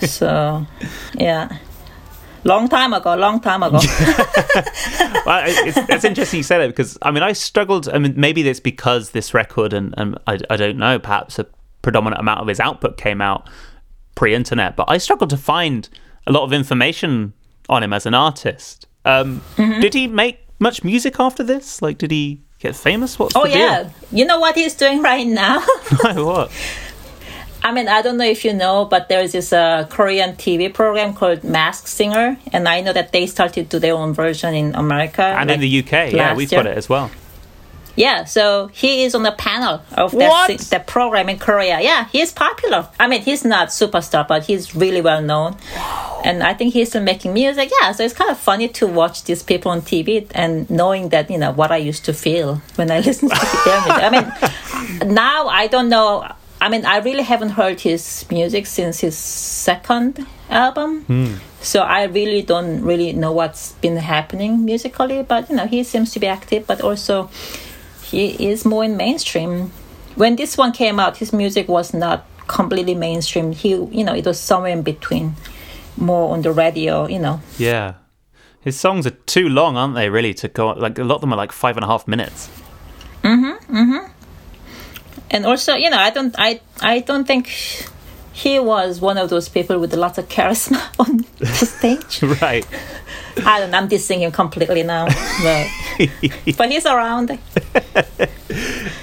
[0.06, 0.66] So
[1.14, 1.58] yeah.
[2.44, 3.80] Long time ago, long time ago.
[5.26, 7.88] well, it's, it's interesting you say that because I mean, I struggled.
[7.88, 11.46] I mean, maybe it's because this record, and, and I, I don't know, perhaps a
[11.86, 13.48] predominant amount of his output came out
[14.16, 15.88] pre-internet, but I struggled to find
[16.26, 17.32] a lot of information
[17.68, 18.88] on him as an artist.
[19.04, 19.80] Um, mm-hmm.
[19.80, 21.80] Did he make much music after this?
[21.80, 23.20] Like, did he get famous?
[23.20, 23.92] What's oh yeah, deal?
[24.10, 25.60] you know what he's doing right now?
[26.00, 26.50] what?
[27.62, 31.14] I mean, I don't know if you know, but there's this uh, Korean TV program
[31.14, 34.74] called Mask Singer, and I know that they started to do their own version in
[34.74, 36.12] America and like in the UK.
[36.12, 36.64] Yeah, we've year.
[36.64, 37.12] got it as well.
[37.96, 41.80] Yeah, so he is on the panel of that, that program in Korea.
[41.80, 42.88] Yeah, he's popular.
[43.00, 45.56] I mean, he's not superstar, but he's really well known.
[46.24, 47.70] And I think he's still making music.
[47.80, 51.30] Yeah, so it's kind of funny to watch these people on TV and knowing that,
[51.30, 54.02] you know, what I used to feel when I listened to their music.
[54.02, 56.30] I mean, now I don't know.
[56.60, 61.02] I mean, I really haven't heard his music since his second album.
[61.02, 61.34] Hmm.
[61.62, 66.12] So I really don't really know what's been happening musically, but you know, he seems
[66.12, 67.28] to be active, but also
[68.10, 69.72] he is more in mainstream.
[70.14, 73.52] When this one came out, his music was not completely mainstream.
[73.52, 75.34] He, you know, it was somewhere in between,
[75.96, 77.40] more on the radio, you know.
[77.58, 77.94] Yeah,
[78.60, 80.08] his songs are too long, aren't they?
[80.08, 82.48] Really, to go like a lot of them are like five and a half minutes.
[83.22, 83.76] Mm-hmm.
[83.76, 84.12] Mm-hmm.
[85.30, 87.50] And also, you know, I don't, I, I don't think
[88.36, 92.22] he was one of those people with lots of charisma on the stage.
[92.42, 92.66] right.
[93.38, 93.74] I don't.
[93.74, 95.06] I'm dissing him completely now,
[95.42, 95.66] but,
[96.58, 97.30] but he's around.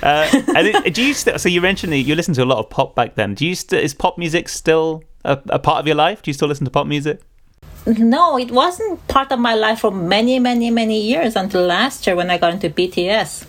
[0.03, 2.69] uh, and do you st- so you mentioned that you listened to a lot of
[2.69, 3.33] pop back then.
[3.33, 6.21] Do you st- is pop music still a, a part of your life?
[6.21, 7.19] Do you still listen to pop music?
[7.87, 12.15] No, it wasn't part of my life for many, many, many years until last year
[12.15, 13.47] when I got into BTS.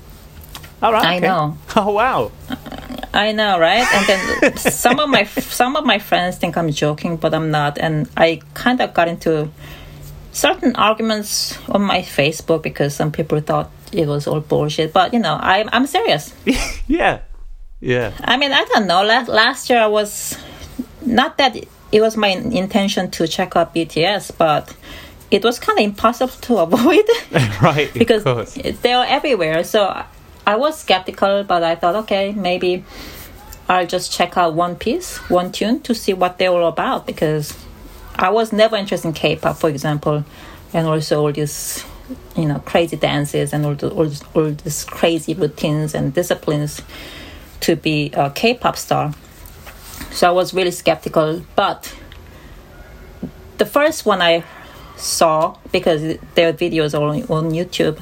[0.85, 1.05] All right.
[1.05, 1.27] I okay.
[1.27, 1.57] know.
[1.77, 2.31] Oh wow.
[3.15, 3.87] I know, right?
[3.95, 5.25] And then some of my
[5.61, 7.79] some of my friends think I'm joking, but I'm not.
[7.79, 9.51] And I kind of got into
[10.33, 14.93] certain arguments on my Facebook because some people thought it was all bullshit.
[14.93, 16.35] But you know, I'm I'm serious.
[16.87, 17.21] yeah,
[17.81, 18.13] yeah.
[18.23, 19.03] I mean, I don't know.
[19.05, 20.37] Last last year I was
[21.01, 21.57] not that
[21.93, 24.77] it was my intention to check out BTS, but
[25.31, 27.09] it was kind of impossible to avoid.
[27.63, 28.25] right, because
[28.83, 29.65] they are everywhere.
[29.65, 30.05] So
[30.47, 32.85] I was skeptical, but I thought, okay, maybe
[33.69, 37.57] I'll just check out one piece, one tune to see what they're all about because
[38.17, 40.25] I was never interested in K-pop, for example,
[40.73, 41.85] and also all these,
[42.37, 46.83] you know, crazy dances and all the, all, all these crazy routines and disciplines
[47.61, 49.15] to be a K-pop star.
[50.11, 51.95] So I was really skeptical, but
[53.57, 54.45] the first one I
[54.97, 57.99] saw because their videos are on, on YouTube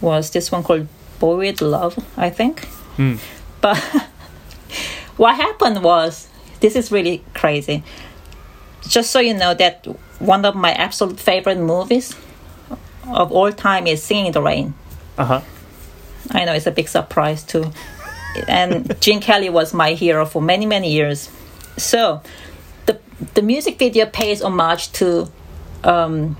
[0.00, 0.88] was this one called
[1.24, 2.68] Boy with Luv, I think.
[2.98, 3.18] Mm.
[3.60, 3.78] But
[5.16, 6.28] what happened was
[6.60, 7.82] this is really crazy
[8.88, 9.86] just so you know that
[10.18, 12.14] one of my absolute favorite movies
[13.08, 14.74] of all time is Singing in the Rain.
[15.16, 15.40] Uh huh.
[16.30, 17.70] I know it's a big surprise too.
[18.48, 21.30] And Gene Kelly was my hero for many many years.
[21.76, 22.22] So,
[22.86, 22.98] the
[23.34, 25.30] the music video pays homage to
[25.82, 26.36] um,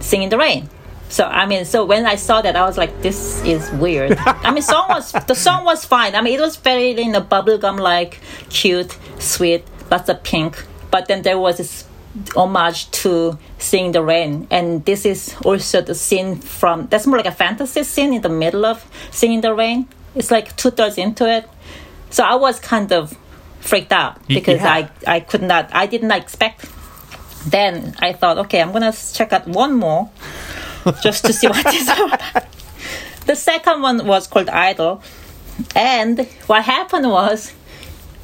[0.00, 0.68] Singing in the Rain.
[1.08, 4.50] So I mean, so when I saw that, I was like, "This is weird." I
[4.50, 6.14] mean, song was the song was fine.
[6.14, 10.64] I mean, it was very in you know, bubblegum like, cute, sweet, lots of pink
[10.94, 11.84] but then there was this
[12.36, 17.26] homage to Sing the Rain, and this is also the scene from that's more like
[17.26, 19.88] a fantasy scene in the middle of Singing the Rain.
[20.14, 21.48] It's like two thirds into it,
[22.10, 23.18] so I was kind of
[23.58, 24.72] freaked out because yeah.
[24.72, 26.70] I I could not I did not expect.
[27.44, 30.08] Then I thought, okay, I'm gonna check out one more
[31.02, 32.46] just to see what is about.
[33.26, 35.02] The second one was called Idol,
[35.74, 37.52] and what happened was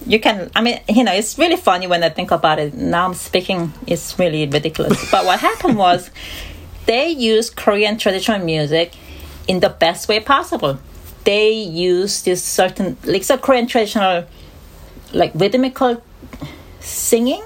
[0.06, 2.74] you can i mean you know it's really funny when i think about it.
[2.74, 5.10] Now i'm speaking it's really ridiculous.
[5.10, 6.10] But what happened was
[6.86, 8.92] they used korean traditional music
[9.48, 10.78] in the best way possible.
[11.24, 14.26] They use this certain like so korean traditional
[15.12, 16.02] like rhythmical
[16.80, 17.44] singing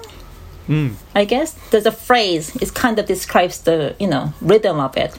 [0.67, 0.93] mm.
[1.13, 5.17] i guess there's a phrase it kind of describes the you know rhythm of it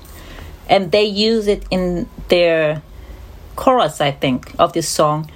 [0.69, 2.83] and they use it in their
[3.55, 5.31] chorus i think of this song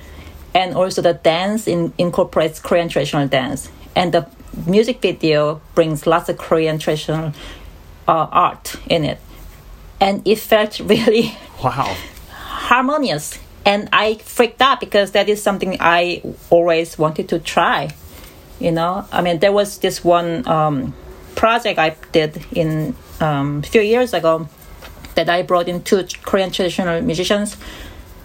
[0.55, 4.29] and also the dance in, incorporates Korean traditional dance, and the
[4.67, 7.33] music video brings lots of Korean traditional
[8.09, 9.19] uh, art in it,
[10.01, 11.97] and it felt really wow
[12.31, 13.39] harmonious.
[13.67, 17.91] And I freaked out because that is something I always wanted to try.
[18.61, 20.95] You know, I mean, there was this one um,
[21.35, 24.49] project I did in um, a few years ago
[25.15, 27.57] that I brought in two Korean traditional musicians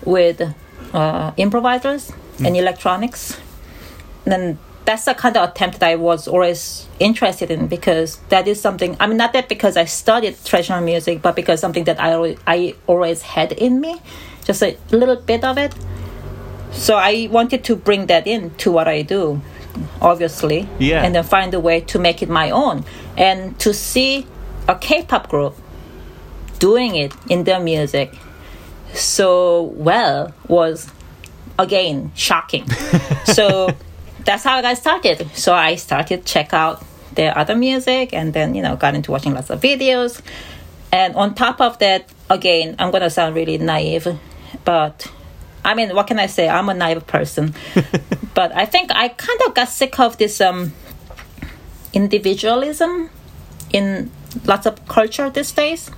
[0.03, 0.41] with
[0.93, 2.47] uh, improvisers mm.
[2.47, 3.37] and electronics.
[4.25, 8.47] And then that's the kind of attempt that I was always interested in because that
[8.47, 8.95] is something.
[8.99, 12.37] I mean, not that because I studied traditional music, but because something that I always,
[12.45, 14.01] I always had in me,
[14.43, 15.73] just a little bit of it.
[16.71, 19.41] So I wanted to bring that in to what I do,
[20.01, 21.03] obviously, Yeah.
[21.03, 22.83] and then find a way to make it my own,
[23.17, 24.25] and to see
[24.67, 25.55] a K-pop group
[26.59, 28.15] doing it in their music
[28.93, 30.89] so well was
[31.59, 32.67] again shocking.
[33.25, 33.69] so
[34.23, 35.29] that's how I got started.
[35.35, 39.33] So I started check out their other music and then you know got into watching
[39.33, 40.21] lots of videos.
[40.91, 44.07] And on top of that, again, I'm gonna sound really naive,
[44.63, 45.11] but
[45.63, 46.47] I mean, what can I say?
[46.47, 47.53] I'm a naive person,
[48.35, 50.73] but I think I kind of got sick of this um,
[51.93, 53.09] individualism
[53.71, 54.11] in
[54.45, 55.89] lots of culture these days.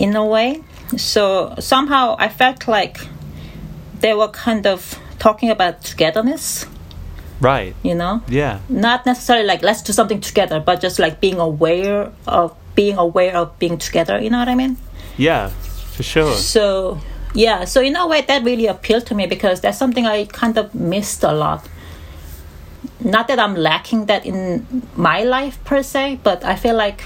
[0.00, 0.62] In a way,
[0.98, 2.98] so somehow I felt like
[4.00, 6.66] they were kind of talking about togetherness,
[7.40, 7.74] Right.
[7.82, 8.20] you know?
[8.28, 8.58] Yeah.
[8.68, 13.36] Not necessarily like let's do something together, but just like being aware of being aware
[13.36, 14.76] of being together, you know what I mean?
[15.16, 15.48] Yeah.
[15.96, 16.34] For sure.
[16.34, 17.00] So,
[17.34, 20.56] yeah, so in a way that really appealed to me because that's something I kind
[20.56, 21.68] of missed a lot.
[23.00, 27.02] Not that I'm lacking that in my life per se, but I feel like,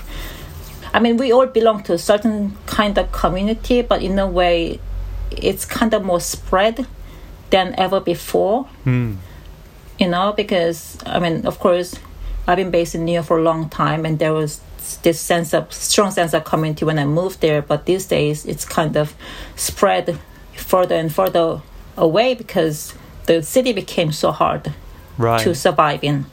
[0.92, 4.80] I mean, we all belong to a certain kind of community, but in a way,
[5.30, 6.86] it's kind of more spread
[7.50, 8.64] than ever before.
[8.84, 9.14] Hmm.
[9.98, 11.98] You know, because, I mean, of course,
[12.46, 14.60] I've been based in New York for a long time, and there was
[14.96, 17.62] this sense of strong sense of community when I moved there.
[17.62, 19.14] But these days, it's kind of
[19.56, 20.18] spread
[20.56, 21.60] further and further
[21.96, 22.94] away because
[23.26, 24.72] the city became so hard
[25.16, 25.40] Right.
[25.42, 26.26] to survive in.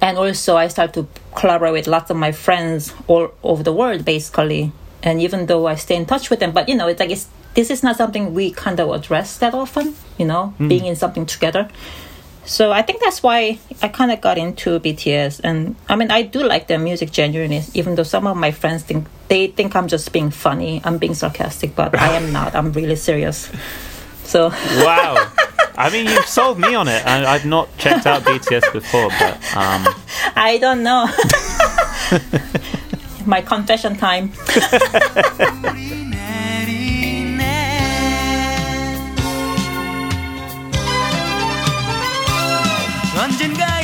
[0.00, 4.04] And also, I started to collaborate with lots of my friends all over the world,
[4.04, 4.72] basically.
[5.02, 7.28] And even though I stay in touch with them, but you know, it's like it's,
[7.54, 9.94] this is not something we kind of address that often.
[10.18, 10.68] You know, hmm.
[10.68, 11.68] being in something together.
[12.46, 16.22] So I think that's why I kind of got into BTS, and I mean I
[16.22, 19.88] do like their music genuinely, even though some of my friends think they think I'm
[19.88, 22.54] just being funny, I'm being sarcastic, but I am not.
[22.54, 23.50] I'm really serious.
[24.24, 24.48] So
[24.84, 25.32] Wow.
[25.76, 27.04] I mean, you've sold me on it.
[27.04, 29.88] I, I've not checked out BTS before, but um,
[30.36, 31.08] I don't know.
[33.26, 34.32] my confession time.
[43.23, 43.82] 언젠가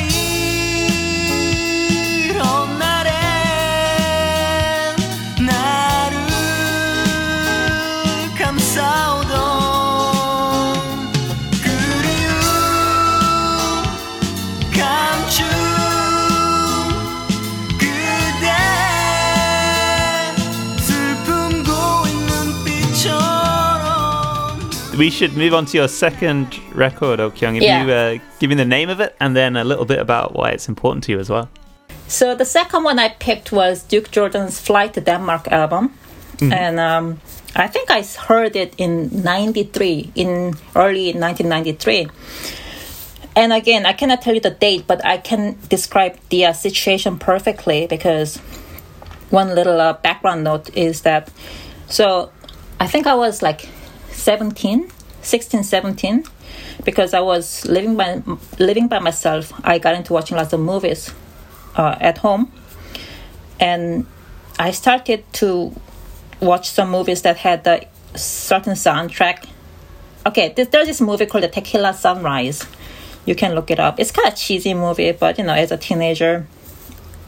[25.01, 27.57] we should move on to your second record, Okkyung.
[27.57, 27.83] If Yeah.
[27.83, 30.51] you uh, give me the name of it and then a little bit about why
[30.55, 31.47] it's important to you as well.
[32.07, 35.83] So the second one I picked was Duke Jordan's Flight to Denmark album,
[36.41, 37.05] and um,
[37.55, 40.29] I think I heard it in '93, in
[40.75, 42.07] early 1993.
[43.35, 47.17] And again, I cannot tell you the date, but I can describe the uh, situation
[47.17, 48.39] perfectly because
[49.31, 51.23] one little uh, background note is that
[51.87, 52.29] so
[52.79, 53.61] I think I was like
[54.21, 54.89] 17,
[55.21, 56.23] 16, 17
[56.83, 58.21] because I was living by
[58.59, 59.53] living by myself.
[59.63, 61.11] I got into watching lots of movies
[61.75, 62.51] uh, at home,
[63.59, 64.05] and
[64.59, 65.73] I started to
[66.39, 69.47] watch some movies that had a certain soundtrack.
[70.25, 72.65] Okay, there's, there's this movie called The Tequila Sunrise.
[73.25, 73.99] You can look it up.
[73.99, 76.47] It's kind of cheesy movie, but you know, as a teenager,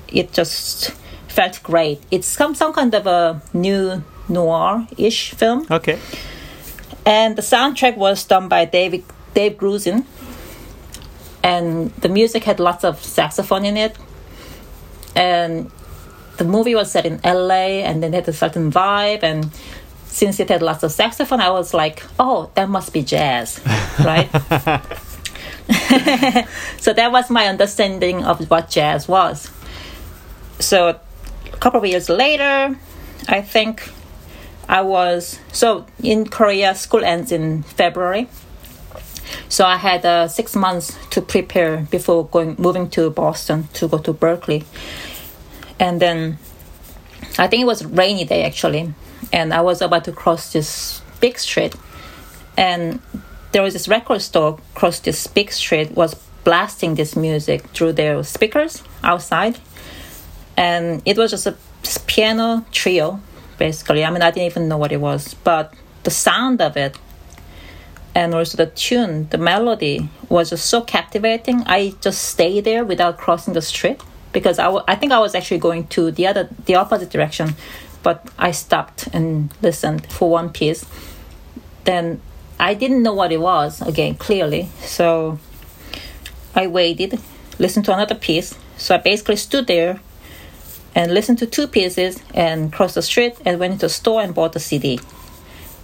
[0.07, 0.91] it just
[1.27, 2.01] felt great.
[2.11, 5.99] It's some some kind of a new noir-ish film Okay.
[7.05, 10.05] And the soundtrack was done by David Dave Grusin,
[11.43, 13.97] and the music had lots of saxophone in it,
[15.15, 15.71] and
[16.37, 19.51] the movie was set in LA, and then it had a certain vibe, and
[20.05, 23.59] since it had lots of saxophone, I was like, oh, that must be jazz,
[23.99, 24.29] right?
[26.77, 29.49] so that was my understanding of what jazz was.
[30.59, 30.99] So
[31.51, 32.77] a couple of years later,
[33.27, 33.89] I think
[34.67, 36.73] I was so in Korea.
[36.75, 38.27] School ends in February,
[39.49, 43.97] so I had uh, six months to prepare before going moving to Boston to go
[43.99, 44.63] to Berklee,
[45.79, 46.37] and then
[47.37, 48.93] I think it was rainy day actually,
[49.31, 51.75] and I was about to cross this big street,
[52.57, 52.99] and
[53.51, 58.23] there was this record store across this big street was blasting this music through their
[58.23, 59.59] speakers outside,
[60.57, 61.55] and it was just a
[62.07, 63.19] piano trio
[63.63, 64.03] basically.
[64.03, 66.97] I mean, I didn't even know what it was, but the sound of it
[68.13, 71.63] and also the tune, the melody was just so captivating.
[71.65, 74.01] I just stayed there without crossing the street
[74.33, 77.55] because I, w- I think I was actually going to the other the opposite direction,
[78.07, 80.85] but I stopped and listened for one piece.
[81.85, 82.19] Then
[82.59, 85.39] I didn't know what it was again clearly, so
[86.53, 87.17] I waited,
[87.59, 88.49] listened to another piece.
[88.75, 90.01] So I basically stood there
[90.95, 94.33] and listened to two pieces and crossed the street and went into a store and
[94.35, 94.99] bought the CD.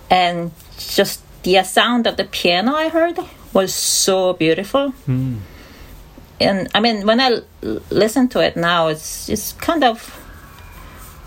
[0.09, 3.17] And just the sound of the piano I heard
[3.53, 4.89] was so beautiful.
[5.05, 5.37] Hmm.
[6.39, 10.15] And I mean, when I l- listen to it now, it's it's kind of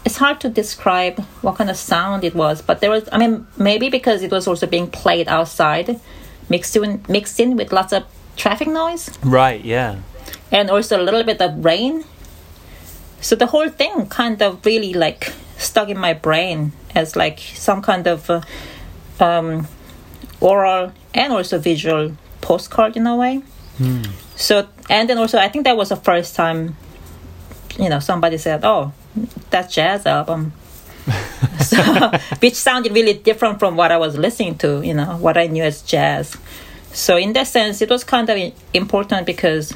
[0.04, 2.62] it's hard to describe what kind of sound it was.
[2.62, 6.00] But there was, I mean, maybe because it was also being played outside,
[6.48, 8.04] mixed in mixed in with lots of
[8.36, 9.96] traffic noise Right, yeah.
[10.50, 12.04] and also a little bit of rain.
[13.22, 17.80] So the whole thing kind of really like stuck in my brain as like some
[17.80, 18.42] kind of uh,
[19.20, 19.68] um,
[20.40, 23.42] aural and also visual postcard in a way.
[24.36, 26.76] So and then also I think that was the first time,
[27.78, 28.92] you know, somebody said, "Oh,
[29.50, 30.52] that jazz album."
[31.60, 32.10] so,
[32.40, 35.64] which sounded really different from what I was listening to, you know, what I knew
[35.64, 36.36] as jazz.
[36.92, 39.74] So in that sense, it was kind of important because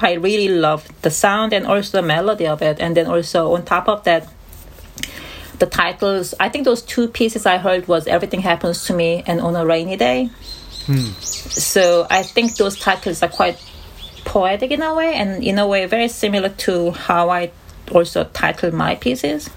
[0.00, 2.80] I really love the sound and also the melody of it.
[2.80, 4.28] And then also on top of that,
[5.58, 6.34] the titles.
[6.40, 9.64] I think those two pieces I heard was "Everything Happens to Me" and "On a
[9.64, 10.30] Rainy Day."
[10.86, 11.12] Hmm.
[11.20, 13.62] So I think those titles are quite
[14.24, 17.52] poetic in a way, and in a way very similar to how I
[17.92, 19.50] also title my pieces.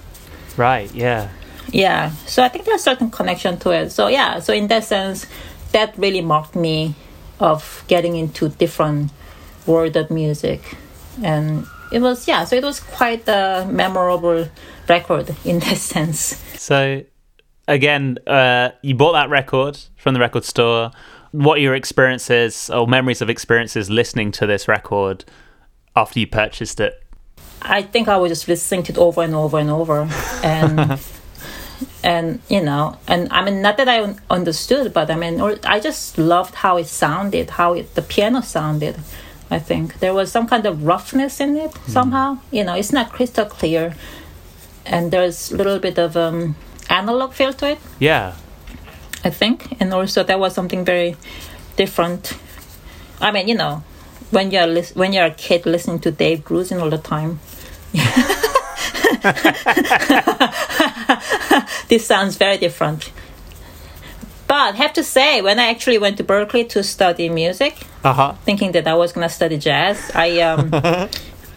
[0.57, 1.29] Right, yeah.
[1.71, 3.89] Yeah, so I think there's a certain connection to it.
[3.91, 5.25] So yeah, so in that sense,
[5.71, 6.95] that really marked me
[7.39, 9.11] of getting into different
[9.66, 10.76] world of music,
[11.24, 14.47] and it was yeah, so it was quite a memorable
[14.88, 16.20] record in that sense.
[16.59, 17.03] So,
[17.68, 20.91] again, uh, you bought that record from the record store.
[21.32, 25.26] What are your experiences or memories of experiences listening to this record
[25.95, 27.01] after you purchased it?
[27.61, 30.07] I think I was just listening to it over and over and over,
[30.43, 30.99] and
[32.03, 35.57] and you know, and I mean, not that I un- understood, but I mean, or,
[35.66, 38.95] I just loved how it sounded, how it, the piano sounded.
[39.50, 42.39] I think there was some kind of roughness in it somehow.
[42.52, 43.96] You know, it's not crystal clear,
[44.86, 46.56] and there's a little bit of um,
[46.89, 47.80] analog feel to it.
[48.00, 48.36] Yeah.
[49.24, 51.16] I think, and also that was something very
[51.76, 52.38] different.
[53.20, 53.84] I mean, you know,
[54.32, 57.39] when you're lis- when you're a kid listening to Dave Grusin all the time,
[61.88, 63.12] this sounds very different.
[64.48, 68.34] But have to say, when I actually went to Berklee to study music, Uh huh.
[68.46, 70.70] thinking that I was gonna study jazz, I um,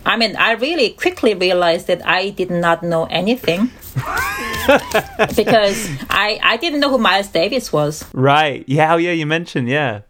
[0.07, 3.71] I mean, I really quickly realized that I did not know anything
[5.37, 8.05] because I I didn't know who Miles Davis was.
[8.15, 8.65] Right.
[8.67, 8.95] Yeah.
[8.95, 9.13] Oh, yeah.
[9.13, 9.69] You mentioned.
[9.69, 10.01] Yeah.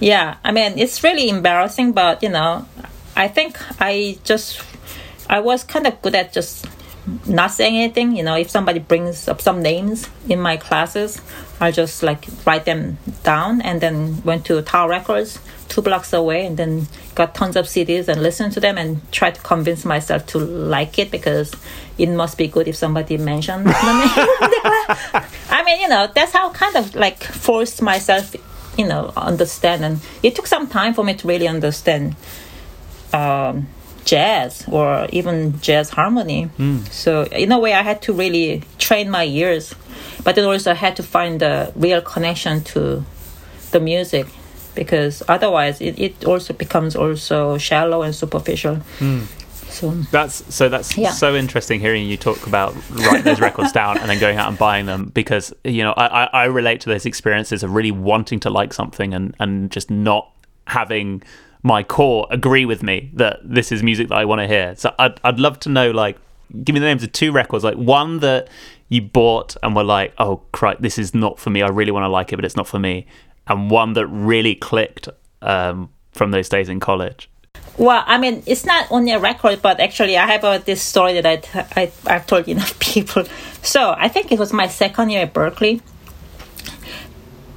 [0.00, 2.66] Yeah, I mean, it's really embarrassing, but you know,
[3.14, 4.60] I think I just
[5.30, 6.66] I was kind of good at just
[7.26, 8.16] not saying anything.
[8.16, 11.20] You know, if somebody brings up some names in my classes,
[11.60, 15.38] I just like write them down and then went to Tower Records
[15.72, 19.34] two blocks away and then got tons of CDs and listened to them and tried
[19.34, 21.54] to convince myself to like it because
[21.96, 23.72] it must be good if somebody mentioned the.
[25.50, 28.36] I mean, you know, that's how kind of like forced myself,
[28.76, 29.84] you know, understand.
[29.84, 32.16] And it took some time for me to really understand
[33.14, 33.66] um,
[34.04, 36.44] jazz or even jazz harmony.
[36.56, 36.78] Hmm.
[36.90, 39.74] So in a way, I had to really train my ears,
[40.24, 43.04] but then also I had to find the real connection to
[43.70, 44.26] the music
[44.74, 48.76] because otherwise it, it also becomes also shallow and superficial.
[48.98, 49.20] Hmm.
[49.68, 50.68] So That's so.
[50.68, 51.12] That's Yeah.
[51.12, 54.58] so interesting hearing you talk about writing those records down and then going out and
[54.58, 58.38] buying them because you know I, I, I relate to those experiences of really wanting
[58.40, 60.30] to like something and and just not
[60.66, 61.22] having
[61.62, 64.74] my core agree with me that this is music that I want to hear.
[64.76, 66.18] So I'd I'd love to know like
[66.64, 68.48] give me the names of two records like one that
[68.88, 72.04] you bought and were like oh Christ this is not for me I really want
[72.04, 73.06] to like it but it's not for me
[73.46, 75.08] and one that really clicked
[75.40, 77.28] um, from those days in college.
[77.78, 81.26] Well, I mean, it's not only a record, but actually, I have this story that
[81.26, 83.24] I, I, I've told enough people.
[83.62, 85.80] So, I think it was my second year at Berklee.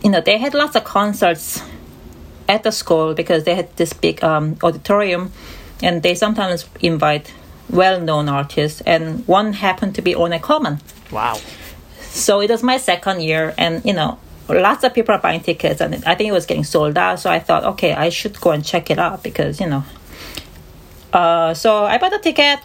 [0.04, 1.62] You know, they had lots of concerts
[2.48, 5.32] at the school because they had this big um, auditorium,
[5.82, 7.34] and they sometimes invite
[7.70, 10.80] well known artists, and one happened to be Ornette Coleman.
[11.12, 11.38] Wow.
[12.00, 15.82] So it was my second year, and you know, lots of people are buying tickets,
[15.82, 17.20] and I think it was getting sold out.
[17.20, 19.84] So I thought, okay, I should go and check it out because you know.
[21.14, 22.60] Uh, so I bought a ticket,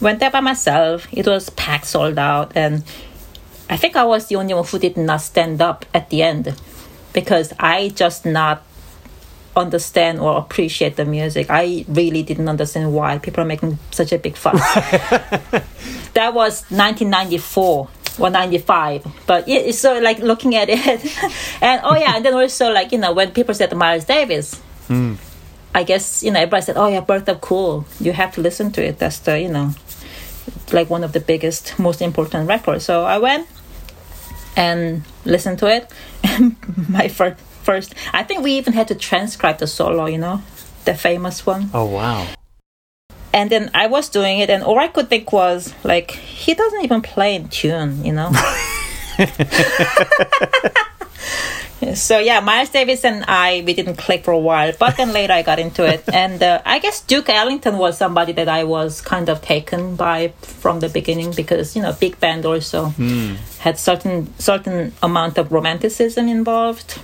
[0.00, 1.06] went there by myself.
[1.12, 2.82] It was packed, sold out, and
[3.70, 6.54] I think I was the only one who did not stand up at the end.
[7.12, 8.62] because I just not
[9.56, 11.46] understand or appreciate the music.
[11.50, 13.18] I really didn't understand why.
[13.18, 14.60] People are making such a big fuss.
[16.14, 17.88] that was 1994
[18.18, 20.78] or 95 but yeah it's so like looking at it.
[21.62, 25.14] And oh yeah and then also like you know when people said miles davis hmm.
[25.74, 27.86] i guess you know everybody said oh yeah birth of cool.
[28.00, 28.98] You have to listen to it.
[28.98, 29.72] That's the you know
[30.72, 32.84] like one of the biggest most important records.
[32.84, 33.48] So i went
[34.56, 35.90] and listened to it.
[36.22, 36.56] And
[36.88, 37.94] my first first.
[38.12, 40.42] I think we even had to transcribe the solo you know
[40.84, 41.70] the famous one.
[41.72, 42.26] Oh wow.
[43.32, 46.84] and then I was doing it, and all I could think was like, he doesn't
[46.84, 48.30] even play in tune, you know.
[51.94, 55.32] so yeah, Miles Davis and I we didn't click for a while, but then later
[55.32, 59.00] I got into it, and uh, I guess Duke Ellington was somebody that I was
[59.00, 62.86] kind of taken by from the beginning because you know big band also
[63.60, 67.00] had certain certain amount of romanticism involved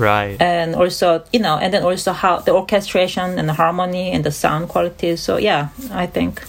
[0.00, 0.40] Right.
[0.40, 4.32] and also you know and then also how the orchestration and the harmony and the
[4.32, 6.42] sound quality so yeah i think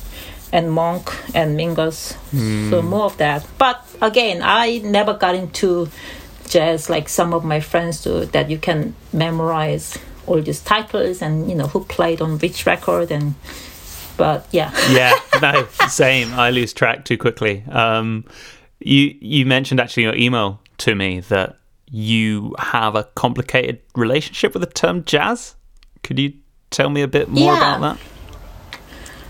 [0.53, 2.15] and monk and mingus
[2.69, 5.89] so more of that but again i never got into
[6.49, 9.97] jazz like some of my friends do that you can memorize
[10.27, 13.35] all these titles and you know who played on which record and
[14.17, 16.31] but yeah yeah, no, same.
[16.33, 17.63] I lose track too quickly.
[17.69, 18.25] Um,
[18.79, 21.57] you you mentioned actually your email to me that
[21.91, 25.55] you have a complicated relationship with the term jazz.
[26.03, 26.33] Could you
[26.69, 27.57] tell me a bit more Yeah.
[27.57, 27.97] about that?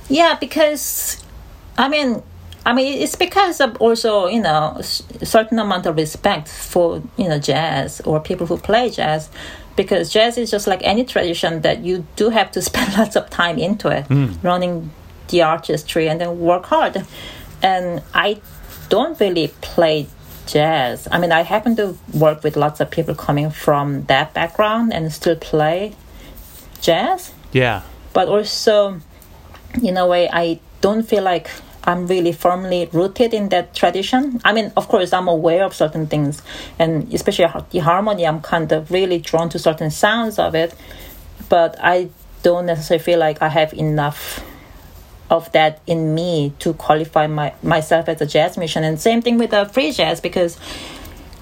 [0.08, 1.24] Yeah, because
[1.78, 2.22] I mean,
[2.66, 7.28] I mean, it's because of also you know a certain amount of respect for you
[7.28, 9.30] know jazz or people who play jazz,
[9.76, 13.30] because jazz is just like any tradition that you do have to spend lots of
[13.30, 14.34] time into it, hmm.
[14.44, 14.92] running
[15.30, 17.06] the artistry and then work hard.
[17.64, 18.42] And I
[18.90, 20.08] don't really play
[20.52, 21.08] jazz.
[21.12, 25.12] I mean, I happen to work with lots of people coming from that background and
[25.14, 25.94] still play
[26.82, 27.82] jazz Yeah.
[28.14, 29.00] but also
[29.84, 31.48] in a way i don't feel like
[31.84, 36.08] i'm really firmly rooted in that tradition i mean of course i'm aware of certain
[36.08, 36.42] things
[36.80, 40.74] and especially the harmony i'm kind of really drawn to certain sounds of it
[41.50, 42.10] but i
[42.44, 44.44] don't necessarily feel like i have enough
[45.32, 49.40] of that in me to qualify my, myself as a jazz musician and same thing
[49.40, 50.60] with the free jazz because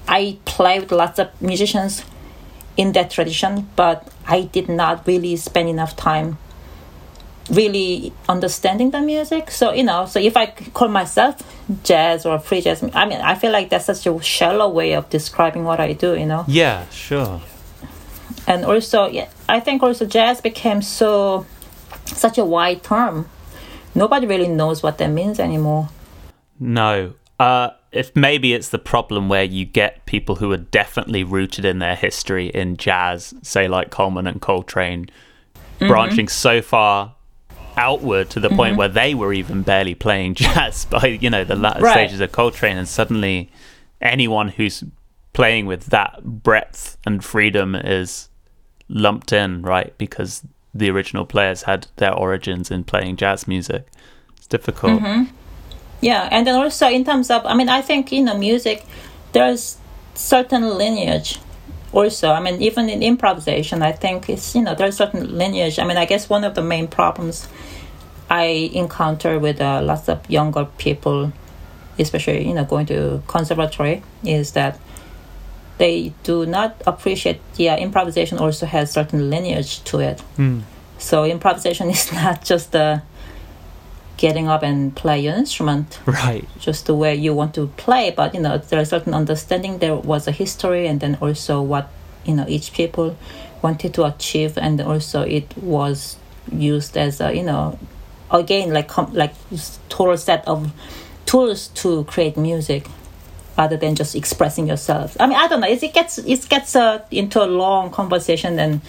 [0.08, 2.02] i play with lots of musicians
[2.80, 6.38] in that tradition, but I did not really spend enough time
[7.50, 9.50] really understanding the music.
[9.50, 11.42] So, you know, so if I call myself
[11.84, 15.10] jazz or free jazz, I mean, I feel like that's such a shallow way of
[15.10, 16.44] describing what I do, you know?
[16.48, 17.42] Yeah, sure.
[18.46, 21.44] And also, yeah, I think also jazz became so,
[22.06, 23.28] such a wide term.
[23.94, 25.88] Nobody really knows what that means anymore.
[26.58, 27.14] No.
[27.38, 31.78] Uh, if maybe it's the problem where you get people who are definitely rooted in
[31.80, 35.08] their history in jazz, say like Coleman and Coltrane,
[35.78, 37.14] branching so far
[37.76, 41.56] outward to the point where they were even barely playing jazz by you know the
[41.56, 41.92] latter Right.
[41.92, 43.50] stages of Coltrane, and suddenly
[44.02, 44.84] anyone who's
[45.32, 48.28] playing with that breadth and freedom is
[48.88, 49.96] lumped in, right?
[49.96, 50.42] Because
[50.74, 53.86] the original players had their origins in playing jazz music.
[54.36, 55.02] It's difficult.
[56.00, 58.84] Yeah, and then also in terms of, I mean, I think you know, music,
[59.32, 59.76] there's
[60.14, 61.38] certain lineage.
[61.92, 65.78] Also, I mean, even in improvisation, I think it's you know there's certain lineage.
[65.78, 67.48] I mean, I guess one of the main problems
[68.30, 71.32] I encounter with uh, lots of younger people,
[71.98, 74.78] especially you know going to conservatory, is that
[75.80, 77.40] they do not appreciate.
[77.56, 80.20] Yeah, uh, improvisation also has certain lineage to it.
[80.36, 80.60] Hmm.
[80.98, 83.00] So improvisation is not just the
[84.18, 86.46] getting up and play your instrument Right.
[86.58, 89.96] just the way you want to play but you know there's a certain understanding there
[89.96, 91.88] was a history and then also what
[92.26, 93.16] you know each people
[93.62, 96.18] wanted to achieve and also it was
[96.52, 97.78] used as a you know
[98.30, 99.32] again like com- like
[99.88, 100.70] total set of
[101.24, 102.84] tools to create music
[103.56, 106.74] rather than just expressing yourself i mean i don't know it, it gets it gets
[106.76, 108.80] uh, into a long conversation and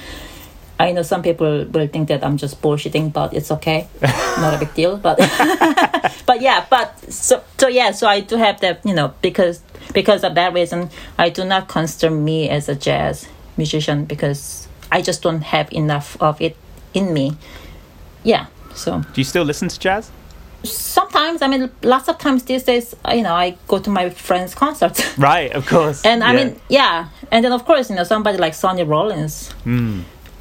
[0.81, 4.57] I know some people will think that I'm just bullshitting, but it's okay, not a
[4.57, 4.97] big deal.
[4.97, 5.19] But
[6.25, 9.61] but yeah, but so so yeah, so I do have that, you know, because
[9.93, 10.89] because of that reason,
[11.19, 16.19] I do not consider me as a jazz musician because I just don't have enough
[16.19, 16.57] of it
[16.95, 17.37] in me.
[18.23, 20.11] Yeah, so Do you still listen to jazz?
[20.63, 24.55] Sometimes I mean, lots of times these days, you know, I go to my friends'
[24.55, 25.01] concerts.
[25.17, 26.05] Right, of course.
[26.05, 26.43] And I Yeah.
[26.45, 29.53] mean, yeah, and then of course, you know, somebody like Sonny Rollins.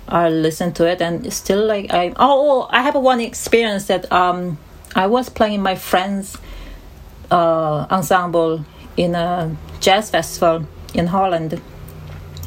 [0.09, 2.09] I listen to it, and still like I.
[2.17, 2.17] Oh,
[2.51, 4.59] oh, I have one experience that um,
[4.97, 6.37] I was playing my friend's
[7.31, 8.65] uh, ensemble
[8.97, 11.61] in a jazz festival in Holland,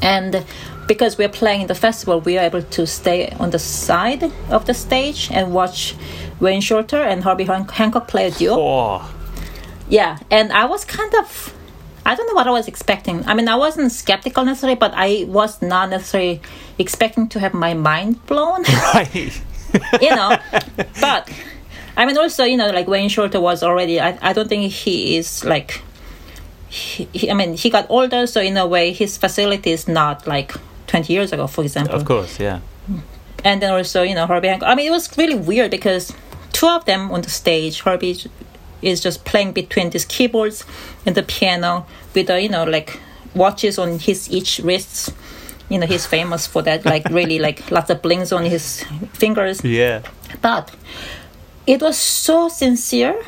[0.02, 0.44] And
[0.86, 4.74] because we're playing the festival, we are able to stay on the side of the
[4.74, 5.94] stage and watch
[6.40, 8.54] Wayne Shorter and Herbie Han- Hancock play a duo.
[8.58, 9.14] Oh,
[9.88, 11.54] Yeah, and I was kind of,
[12.06, 13.24] I don't know what I was expecting.
[13.26, 16.40] I mean, I wasn't skeptical necessarily, but I was not necessarily
[16.78, 18.62] expecting to have my mind blown,
[18.94, 19.40] right.
[20.00, 20.36] you know.
[21.00, 21.30] but,
[21.96, 25.16] I mean, also, you know, like Wayne Shorter was already, I, I don't think he
[25.16, 25.80] is like,
[26.68, 30.26] he, he- I mean, he got older, so in a way, his facility is not
[30.26, 30.52] like
[30.88, 32.60] 20 years ago, for example Of course, yeah.
[33.44, 34.68] And then also you know Herbie Hancock.
[34.68, 36.12] I mean, it was really weird because
[36.52, 37.82] two of them on the stage.
[37.82, 38.18] Herbie
[38.82, 40.64] is just playing between these keyboards
[41.06, 42.98] and the piano with the you know like
[43.34, 45.12] watches on his each wrists.
[45.68, 49.64] You know, he's famous for that, like really like lots of blings on his fingers.
[49.64, 50.02] Yeah.
[50.42, 50.74] But
[51.66, 53.22] it was so sincere.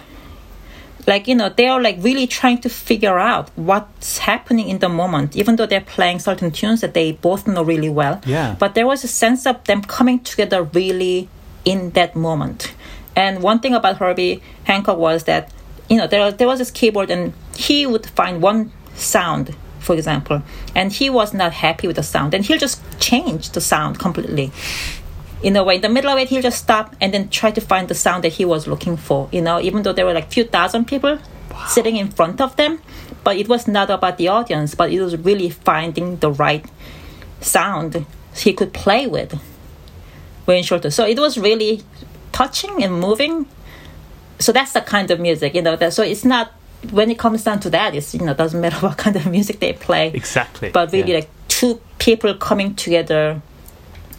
[1.06, 4.88] Like, you know, they are like really trying to figure out what's happening in the
[4.88, 8.20] moment, even though they're playing certain tunes that they both know really well.
[8.26, 8.56] Yeah.
[8.58, 11.28] But there was a sense of them coming together really
[11.64, 12.74] in that moment.
[13.14, 15.52] And one thing about Herbie Hancock was that,
[15.88, 20.42] you know, there, there was this keyboard and he would find one sound, for example,
[20.74, 22.34] and he was not happy with the sound.
[22.34, 24.50] And he'll just change the sound completely
[25.42, 27.60] in a way in the middle of it he'll just stop and then try to
[27.60, 30.30] find the sound that he was looking for you know even though there were like
[30.30, 31.18] few thousand people
[31.68, 32.80] sitting in front of them
[33.24, 36.64] but it was not about the audience but it was really finding the right
[37.40, 39.38] sound he could play with
[40.46, 41.82] Wayne Shorter so it was really
[42.32, 43.46] touching and moving
[44.38, 46.52] so that's the kind of music you know that so it's not
[46.90, 49.60] when it comes down to that it's you know doesn't matter what kind of music
[49.60, 50.70] they play Exactly.
[50.70, 51.18] but really yeah.
[51.18, 53.40] like two people coming together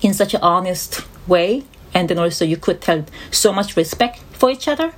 [0.01, 4.49] in such an honest way and then also you could tell so much respect for
[4.49, 4.93] each other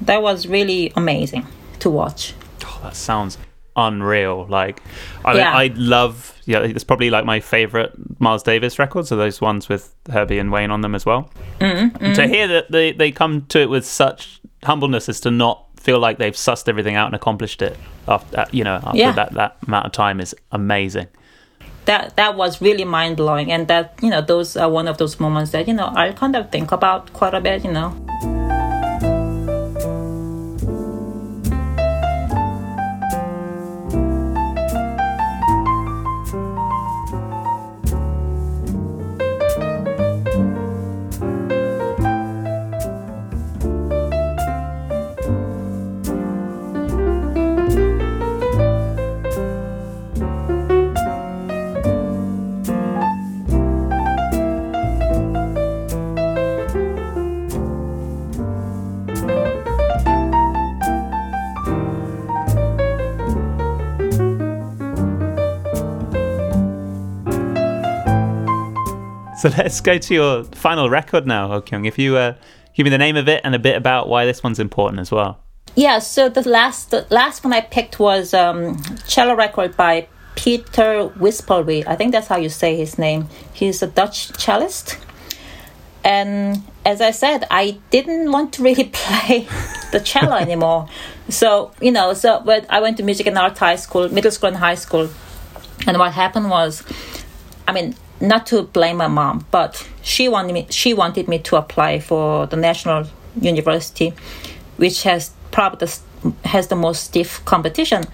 [0.00, 1.46] that was really amazing
[1.78, 2.34] to watch
[2.66, 3.36] Oh, that sounds
[3.76, 4.46] unreal.
[4.46, 4.82] Like,
[5.24, 5.52] I, Yeah.
[5.52, 6.32] I love.
[6.46, 10.50] Yeah, it's probably like my favorite Miles Davis records are those ones with Herbie and
[10.52, 11.30] Wayne on them as well.
[11.60, 12.12] Mm-hmm.
[12.14, 15.98] To hear that they they come to it with such humbleness as to not feel
[15.98, 17.76] like they've sussed everything out and accomplished it
[18.08, 19.12] after you know after Yeah.
[19.12, 21.08] that that amount of time is amazing.
[21.86, 25.20] That that was really mind blowing and that you know those are one of those
[25.20, 27.94] moments that you know I kind of think about quite a bit you know
[69.44, 71.86] So let's go to your final record now, Okkyung.
[71.86, 72.34] If you uh,
[72.72, 75.10] give me the name of it and a bit about why this one's important as
[75.10, 75.38] well.
[75.74, 81.10] Yeah, so the last the last one I picked was um, cello record by Pieter
[81.18, 81.86] Wispelwey.
[81.86, 83.28] I think that's how you say his name.
[83.52, 84.96] He's a Dutch cellist.
[86.02, 89.46] And as I said, I didn't want to really play
[89.92, 90.88] the cello anymore.
[91.28, 94.48] So, you know, so when I went to music and art high school, middle school
[94.48, 95.10] and high school.
[95.86, 96.82] And what happened was,
[97.68, 97.94] I mean,
[98.28, 102.46] not to blame my mom, but she wanted me she wanted me to apply for
[102.46, 103.06] the national
[103.40, 104.12] university,
[104.76, 108.04] which has probably the, has the most stiff competition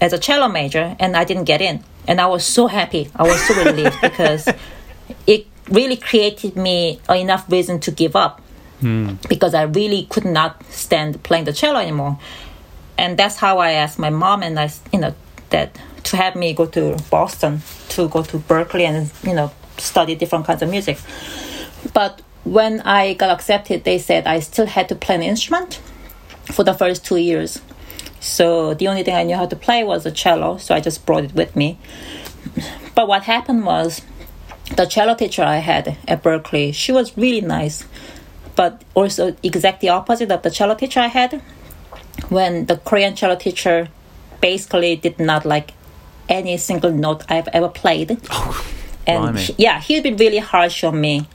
[0.00, 3.10] as a cello major, and I didn't get in, and I was so happy.
[3.14, 4.48] I was so relieved because
[5.26, 8.40] it really created me enough reason to give up
[8.80, 9.14] hmm.
[9.28, 12.18] because I really could not stand playing the cello anymore.
[12.98, 15.14] And that's how I asked my mom and I you know,
[15.50, 20.14] that to have me go to Boston, to go to Berklee and, you know, study
[20.14, 20.98] different kinds of music.
[21.92, 25.80] But when I got accepted, they said I still had to play an instrument
[26.46, 27.60] for the first two years.
[28.20, 31.04] So the only thing I knew how to play was the cello, so I just
[31.06, 31.78] brought it with me.
[32.94, 34.02] But what happened was
[34.76, 37.84] the cello teacher I had at Berklee, she was really nice,
[38.54, 41.42] but also exactly opposite of the cello teacher I had.
[42.28, 43.88] When the Korean cello teacher
[44.40, 45.72] basically did not like
[46.28, 48.18] any single note I've ever played.
[48.30, 48.66] Oh,
[49.06, 51.26] and he- yeah, he'd been really harsh on me,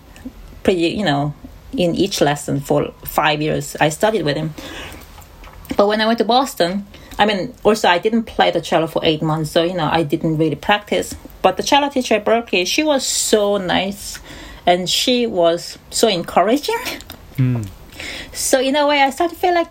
[0.63, 1.33] pretty, you know,
[1.73, 3.75] in each lesson for five years.
[3.79, 4.53] I studied with him.
[5.75, 6.87] But when I went to Boston,
[7.19, 10.03] I mean, also I didn't play the cello for eight months, so you know I
[10.03, 11.15] didn't really practice.
[11.41, 14.19] But the cello teacher at Berklee, she was so nice,
[14.65, 16.75] and she was so encouraging.
[17.35, 17.63] Hmm.
[18.33, 19.67] So in a way, I started to feel like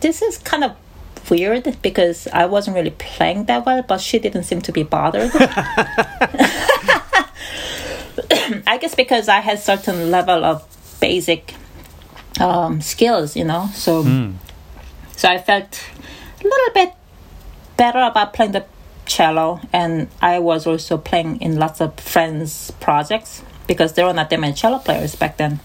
[0.00, 0.72] this is kind of
[1.30, 5.30] weird because I wasn't really playing that well, but she didn't seem to be bothered.
[8.66, 10.66] I guess because I had certain level of
[11.00, 11.54] basic
[12.40, 14.02] um, skills, you know, so
[15.16, 15.82] so I felt
[16.40, 16.94] a little bit
[17.76, 18.64] better about playing the
[19.06, 24.30] cello, and I was also playing in lots of friends' projects because there were not
[24.30, 25.60] that many cello players back then.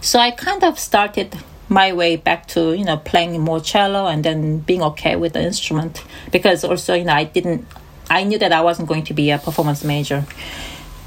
[0.00, 1.36] So I kind of started
[1.70, 5.40] my way back to you know playing more cello and then being okay with the
[5.40, 7.66] instrument because also you know I didn't
[8.10, 10.26] I knew that I wasn't going to be a performance major.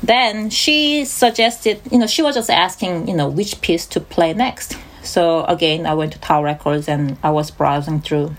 [0.02, 4.34] Then she suggested you know she was just asking you know which piece to play
[4.34, 4.78] next.
[5.04, 8.34] So again I went to Tower Records and I was browsing through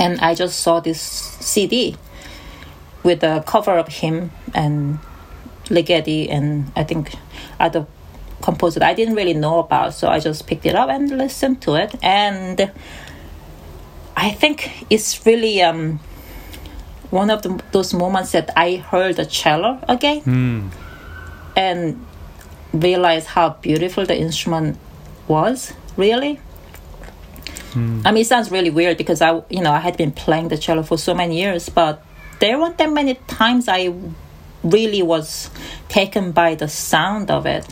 [0.00, 1.96] and I just saw this CD
[3.04, 4.98] with a cover of him and
[5.66, 7.14] Ligeti and I think
[7.60, 7.86] other
[8.46, 11.74] composer I didn't really know about, so I just picked it up and listened to
[11.74, 12.56] it, and
[14.16, 14.56] I think
[14.88, 16.00] it's really um,
[17.10, 20.22] one of the, those moments that I heard the cello again
[21.56, 22.06] and
[22.72, 24.78] realized how beautiful the instrument
[25.28, 25.72] was.
[25.96, 26.40] Really.
[28.06, 30.58] I mean, it sounds really weird because I, you know, I had been playing the
[30.58, 32.02] cello for so many years, but
[32.40, 33.92] there weren't that many times I
[34.62, 35.50] really was
[35.88, 37.66] taken by the sound of it.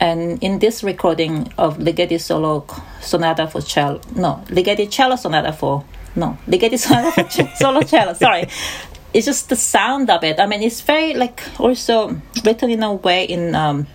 [0.00, 2.64] And in this recording of Ligeti solo
[3.00, 5.84] sonata for cello, no, Ligeti cello sonata for
[6.14, 8.12] no, Ligeti sonata for solo cello.
[8.14, 8.46] Sorry,
[9.12, 10.38] it's just the sound of it.
[10.38, 13.88] I mean, it's very like also written in a way in um,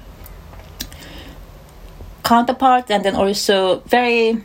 [2.23, 4.43] counterpart, and then also very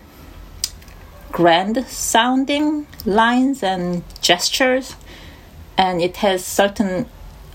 [1.33, 4.95] grand sounding lines and gestures,
[5.77, 7.07] and it has certain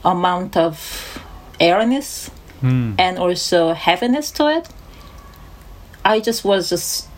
[0.04, 1.24] amount of
[1.60, 2.30] airiness
[2.64, 2.94] Hmm.
[2.98, 4.70] and also heaviness to it.
[6.06, 7.10] I just was just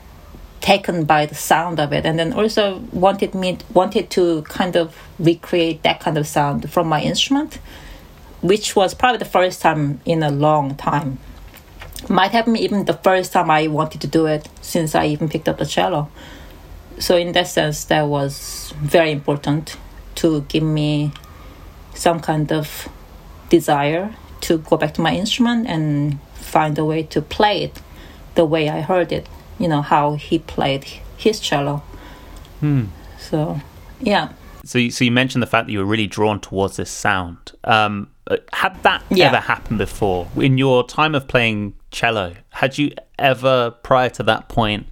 [0.59, 4.97] taken by the sound of it, and then also wanted me wanted to kind of
[5.19, 7.59] recreate that kind of sound from my instrument,
[8.41, 11.19] which was probably the first time in a long time.
[12.09, 15.29] Might have been even the first time I wanted to do it since I even
[15.29, 16.09] picked up the cello.
[16.97, 19.77] So in that sense, that was very important
[20.15, 21.11] to give me
[21.93, 22.89] some kind of
[23.49, 27.81] desire to go back to my instrument and find a way to play it
[28.35, 29.27] the way I heard it,
[29.59, 30.83] you know, how he played
[31.17, 31.83] his cello.
[33.19, 33.59] So,
[33.99, 34.29] yeah.
[34.63, 37.51] So, you, so you mentioned the fact that you were really drawn towards this sound.
[37.63, 39.27] Um, uh, had that Yeah.
[39.27, 42.33] ever happened before in your time of playing cello?
[42.49, 44.87] Had you ever, prior to that point,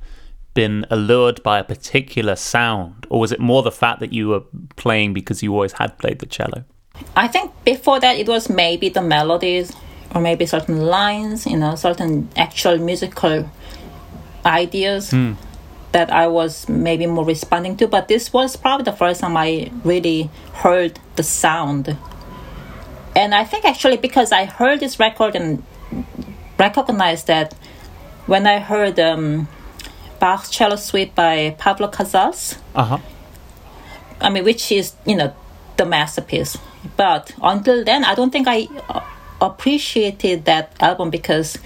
[0.53, 4.43] been allured by a particular sound, or was it more the fact that you were
[4.75, 6.63] playing because you always had played the cello?
[7.15, 9.71] I think before that it was maybe the melodies
[10.13, 13.49] or maybe certain lines, you know, certain actual musical
[14.45, 15.13] ideas
[15.91, 17.87] that I was maybe more responding to.
[17.87, 21.97] But this was probably the first time I really heard the sound.
[23.15, 25.63] And I think actually because I heard this record and
[26.59, 27.53] recognized that
[28.25, 29.47] when I heard um,
[30.19, 32.97] Bach's Cello Suite by Pablo Casals, Uh huh.
[34.21, 35.35] I mean, which is you know
[35.77, 36.57] the masterpiece.
[36.97, 39.01] But until then, I don't think I uh,
[39.41, 41.57] appreciated that album because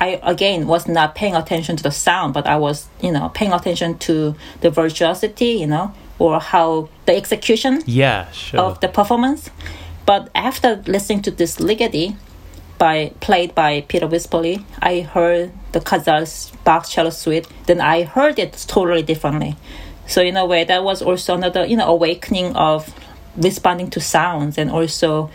[0.00, 3.52] I again was not paying attention to the sound, but I was you know paying
[3.52, 8.60] attention to the virtuosity, you know, or how the execution Yeah, sure.
[8.60, 9.50] of the performance.
[10.04, 12.16] But after listening to this Ligeti
[12.78, 17.46] by played by Peter Wispelwey, I heard the Casals Bach cello suite.
[17.66, 19.56] Then I heard it totally differently.
[20.06, 22.92] So in a way, that was also another you know awakening of
[23.36, 25.30] responding to sounds and also.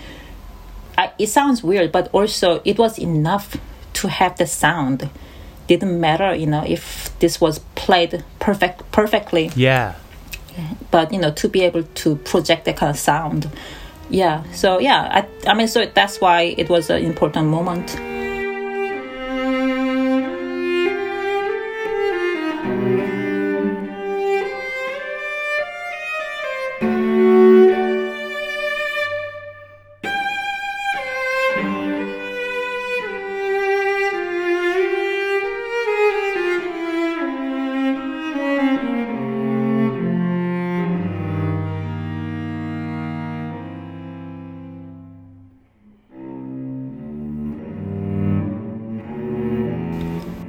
[0.98, 3.56] I, it sounds weird, but also it was enough
[3.94, 5.10] to have the sound.
[5.68, 9.50] Didn't matter, you know, if this was played perfect perfectly
[10.58, 10.74] yeah.
[10.92, 13.50] but you know to be able to project that kind of sound
[14.10, 17.96] yeah so yeah i, I mean so that's why it was an important moment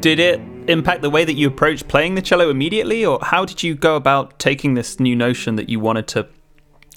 [0.03, 3.63] Did it impact the way that you approached playing the cello immediately, or how did
[3.63, 6.29] you go about taking this new notion that you wanted to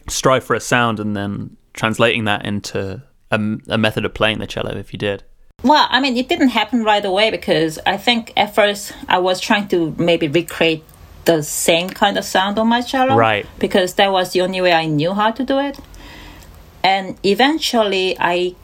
[0.09, 3.01] strive for a sound and then translating that into
[3.31, 3.39] a,
[3.69, 5.23] a method of playing the cello, if you did?
[5.63, 9.39] well i mean it didn't happen right away because i think at first i was
[9.39, 10.83] trying to maybe recreate
[11.25, 13.15] the same kind of sound on my cello.
[13.15, 13.45] Right.
[13.59, 15.77] Because that was the only way I knew how to do it.
[16.83, 18.55] And eventually I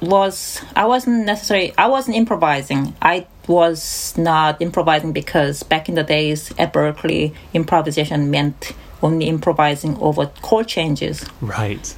[0.00, 2.94] was I wasn't necessarily I wasn't improvising.
[3.02, 9.96] I was not improvising because back in the days at Berklee improvisation meant only improvising
[9.98, 11.94] over chord changes Right.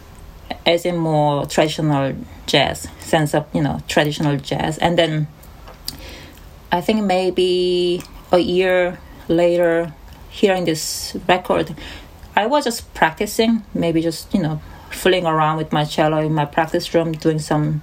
[0.67, 2.15] as in more traditional
[2.47, 5.27] jazz sense of you know traditional jazz and then
[6.71, 8.99] i think maybe a year
[9.29, 9.93] later
[10.31, 11.75] hearing this record
[12.37, 14.61] i was just practicing maybe just you know
[14.95, 17.83] fooling around with my cello in my practice room doing some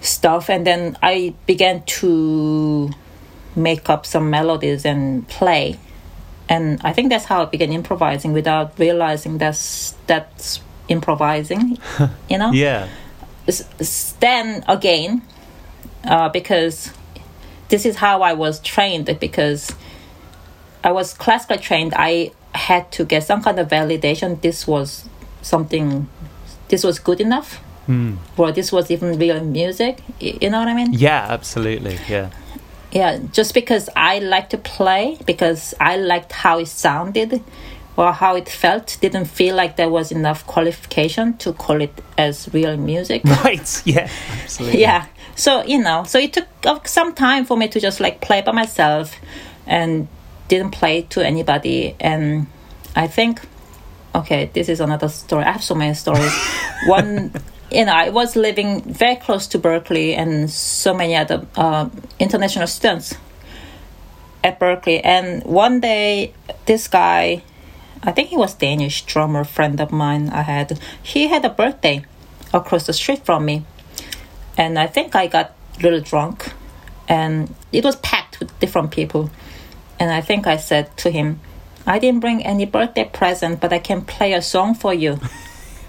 [0.00, 0.48] stuff.
[0.48, 2.90] And then i began to
[3.56, 5.78] make up some melodies and play.
[6.48, 11.78] And i think that's how i began improvising without realizing that's that's improvising
[12.28, 12.50] you know?
[12.52, 12.88] Yeah.
[14.20, 15.22] Then again
[16.04, 16.92] uh, because
[17.68, 19.72] this is how i was trained because
[20.82, 21.92] i was classically trained.
[21.96, 24.40] I had to get some kind of validation.
[24.40, 25.08] This was
[25.42, 26.08] something
[26.68, 27.60] this was good enough
[28.36, 31.98] or this was even real music you know what i mean Yeah, absolutely.
[32.08, 32.30] Yeah.
[32.92, 37.42] yeah just because i like to play because i liked how it sounded
[37.96, 42.48] or how it felt didn't feel like there was enough qualification to call it as
[42.52, 43.82] real music Right.
[43.84, 44.08] Yeah.
[44.44, 44.80] Absolutely.
[44.80, 48.20] yeah so you know so it took uh, some time for me to just like
[48.20, 49.16] play by myself
[49.66, 50.06] and
[50.46, 52.46] didn't play to anybody and
[52.94, 53.40] i think
[54.14, 55.44] okay this is another story.
[55.44, 56.32] I have so many stories.
[56.86, 57.32] One
[57.70, 61.88] you know i was living very close to Berklee and so many other uh,
[62.18, 63.14] international students
[64.42, 65.00] at Berklee.
[65.04, 66.34] And one day
[66.66, 67.44] this guy
[68.02, 72.04] i think he was danish drummer friend of mine i had he had a birthday
[72.52, 73.64] across the street from me.
[74.56, 76.52] And I think I got a little drunk,
[77.08, 79.30] and it was packed with different people.
[79.98, 81.40] And I think I said to him,
[81.90, 85.18] I didn't bring any birthday present, but I can play a song for you.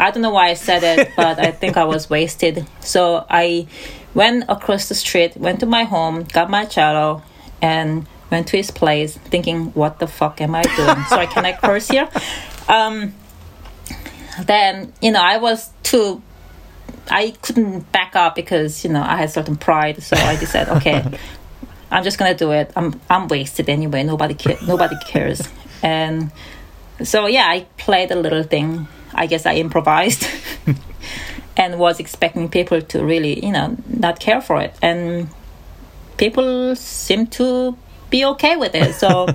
[0.00, 2.66] I don't know why I said it, but I think I was wasted.
[2.80, 3.66] So I
[4.14, 7.22] went across the street, went to my home, got my cello,
[7.60, 11.52] and went to his place, thinking, "What the fuck am I doing?" Sorry, can I
[11.52, 12.08] curse here?
[12.66, 13.12] Um,
[14.46, 16.22] then you know I was too
[17.10, 21.04] I couldn't back up because you know I had certain pride, so I decided, okay,
[21.94, 22.72] I'm just gonna do it.
[22.74, 24.02] I'm I'm wasted anyway.
[24.02, 25.48] Nobody ca- nobody cares,
[25.80, 26.32] and
[27.04, 28.88] so yeah, I played a little thing.
[29.14, 30.26] I guess I improvised,
[31.56, 35.28] and was expecting people to really you know not care for it, and
[36.16, 37.76] people seem to
[38.10, 38.94] be okay with it.
[38.96, 39.28] So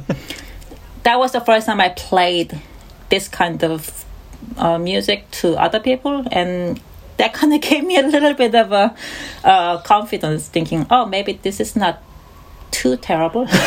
[1.04, 2.60] that was the first time I played
[3.08, 4.04] this kind of
[4.58, 6.82] uh, music to other people and
[7.18, 8.96] that kind of gave me a little bit of a
[9.44, 12.02] uh, confidence thinking oh maybe this is not
[12.72, 13.48] too terrible.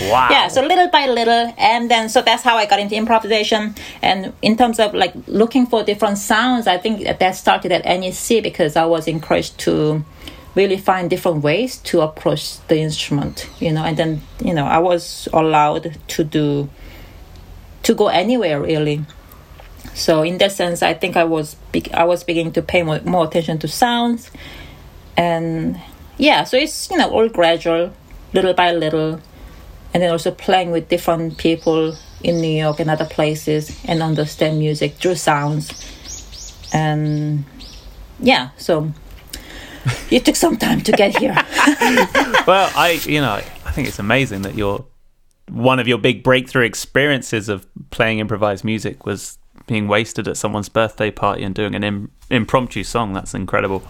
[0.00, 0.28] Wow.
[0.28, 3.76] yeah so little by little and then so that's how i got into improvisation.
[4.02, 8.42] And in terms of like looking for different sounds i think that started at nec
[8.42, 10.04] because i was encouraged to
[10.56, 13.84] really find different ways to approach the instrument you know?
[13.84, 16.68] And then you know i was allowed to do
[17.84, 19.04] to go anywhere really.
[19.94, 21.54] So in that sense i think i was
[21.92, 24.30] i was beginning to pay more, more attention to sounds.
[25.16, 25.80] And
[26.18, 27.92] yeah so it's you know all gradual
[28.32, 29.20] little by little
[29.92, 34.58] and then also playing with different people in new york and other places and understand
[34.58, 35.70] music through sounds
[36.72, 37.44] and
[38.20, 38.92] yeah so
[40.10, 41.34] it took some time to get here
[42.46, 44.84] well, I, you know, I think it's amazing that your
[45.50, 50.68] one of your big breakthrough experiences of playing improvised music was being wasted at someone's
[50.68, 53.12] birthday party and doing an Im- impromptu song.
[53.12, 53.82] That's incredible.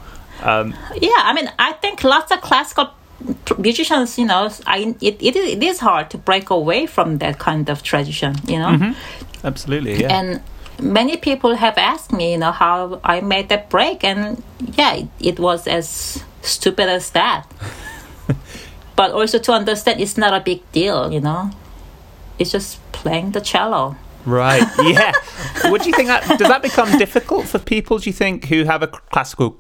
[0.44, 2.90] Um, yeah i mean i think lots of classical
[3.58, 7.38] musicians you know I, it, it, is- it is hard to break away from that
[7.38, 8.94] kind of tradition you know
[9.42, 10.12] absolutely, yeah.
[10.18, 10.42] and
[10.80, 14.42] many people have asked me you know how i made that break and
[14.76, 17.46] yeah it, it was as stupid as that
[18.96, 21.50] but also to understand it's not a big deal you know
[22.38, 24.62] it's just playing the cello Right.
[24.82, 25.12] Yeah.
[25.70, 27.98] What do you think that does that become difficult for people?
[27.98, 29.58] Do you think who have a classical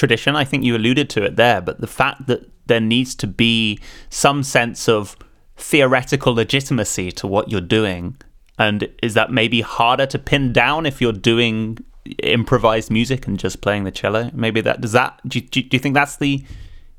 [0.00, 0.34] tradition?
[0.34, 3.78] I think you alluded to it there, but the fact that there needs to be
[4.08, 5.16] some sense of
[5.56, 8.16] theoretical legitimacy to what you're doing,
[8.58, 11.78] and is that maybe harder to pin down if you're doing
[12.22, 14.30] improvised music and just playing the cello?
[14.32, 15.20] Maybe that does that.
[15.28, 16.44] Do you, do you think that's the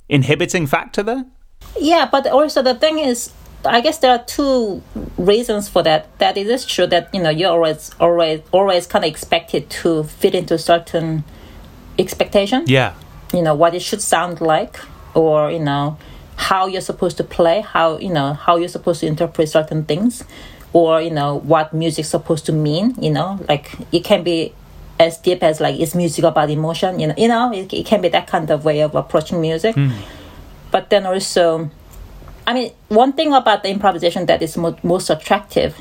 [0.08, 1.26] inhibiting factor there?
[1.80, 3.32] Yeah, but also the thing is,
[3.66, 4.82] I guess there are two
[5.18, 6.18] reasons for that.
[6.20, 10.04] That it is true that you know you're always always always kind of expected to
[10.04, 11.24] fit into certain
[12.02, 12.64] expectation.
[12.68, 12.93] Yeah.
[13.34, 14.80] You know what it should sound like,
[15.14, 15.97] or you know
[16.36, 20.24] how you're supposed to play, how you know how you're supposed to interpret certain things,
[20.74, 22.95] or you know what music's supposed to mean.
[22.99, 24.54] You know, like it can be
[24.99, 26.99] as deep as like is music about emotion.
[26.99, 29.76] You know, you know, it, it can be that kind of way of approaching music.
[29.76, 29.91] Hmm.
[30.72, 31.70] But then also,
[32.47, 35.78] I mean, one thing about the improvisation that is mo- most attractive,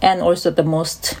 [0.00, 1.18] and also the most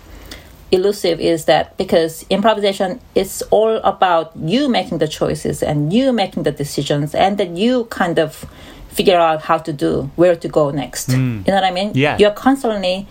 [0.72, 6.42] elusive is that because improvisation is all about you making the choices and you making
[6.44, 8.46] the decisions and that you kind of
[8.88, 11.10] figure out how to do where to go next.
[11.10, 11.46] Mm.
[11.46, 11.92] You know what i mean?
[11.94, 12.16] Yeah.
[12.18, 13.06] you're constantly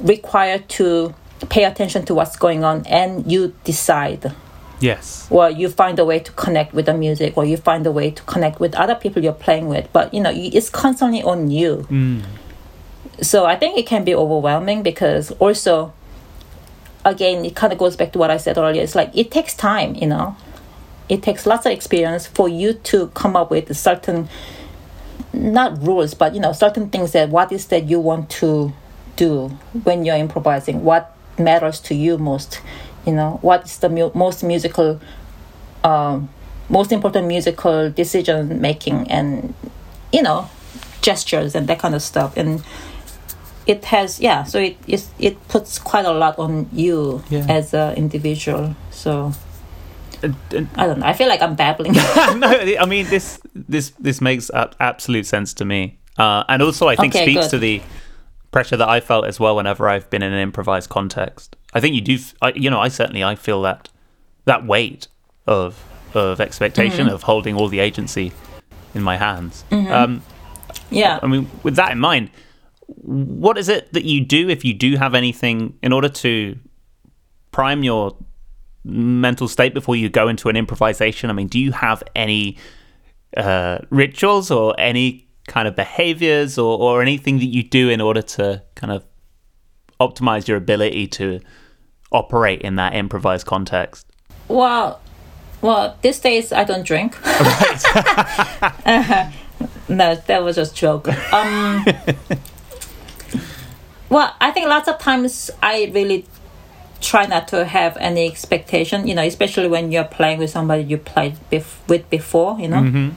[0.00, 1.14] required to
[1.48, 4.32] pay attention to what's going on and you decide
[4.80, 5.28] Yes.
[5.30, 8.10] or you find a way to connect with the music or you find a way
[8.10, 9.86] to connect with other people you're playing with.
[9.92, 11.86] But you know it's constantly on you.
[11.90, 12.22] Mm.
[13.20, 15.92] So i think it can be overwhelming because also
[17.04, 18.82] again it kind of goes back to what i said earlier.
[18.82, 20.36] It's like it takes time you know?
[21.08, 24.28] It takes lots of experience for you to come up with certain
[25.32, 28.72] not rules but you know certain things that what is that you want to
[29.16, 29.48] do
[29.84, 30.84] when you're improvising?
[30.84, 32.60] What matters to you most
[33.06, 33.38] you know?
[33.42, 35.00] What is the mu- most musical
[35.84, 36.28] um,
[36.68, 39.54] most important musical decision making and
[40.12, 40.48] you know
[41.02, 42.36] gestures and that kind of stuff.
[42.36, 42.62] And
[43.66, 47.46] it has yeah so it it, it puts quite a lot on you Yeah.
[47.48, 49.32] as an individual so
[50.22, 51.92] And- and- i don't know i feel like i'm babbling
[52.38, 52.48] no,
[52.80, 54.50] I mean this this this makes
[54.80, 57.50] absolute sense to me, uh, and also I think Okay, speaks good.
[57.50, 57.82] to the
[58.50, 61.56] pressure that I felt as well whenever I've been in an improvised context.
[61.74, 63.88] I think you do, f- I, you know, I certainly I feel that
[64.44, 65.08] that weight
[65.46, 65.82] of
[66.14, 67.14] of expectation Mm-hmm.
[67.14, 68.32] of holding all the agency
[68.94, 69.64] in my hands.
[69.70, 70.22] Um,
[70.90, 72.28] yeah I mean, with that in mind,
[73.02, 76.58] what is it that you do if you do have anything in order to
[77.50, 78.16] prime your
[78.84, 81.28] mental state before you go into an improvisation?
[81.28, 82.56] I mean, do you have any
[83.36, 88.22] uh, rituals or any kind of behaviors or, or anything that you do in order
[88.22, 89.04] to kind of
[90.00, 91.40] optimize your ability to
[92.12, 94.06] operate in that improvised context?
[94.48, 95.00] Well,
[95.60, 97.16] well, these days I don't drink.
[99.88, 101.08] no, that was just a joke.
[101.32, 101.84] Um,
[104.12, 106.26] well, I think lots of times I really
[107.00, 109.08] try not to have any expectation.
[109.08, 112.60] You know, especially when you're playing with somebody you played bef- with before.
[112.60, 113.08] You know, mm-hmm.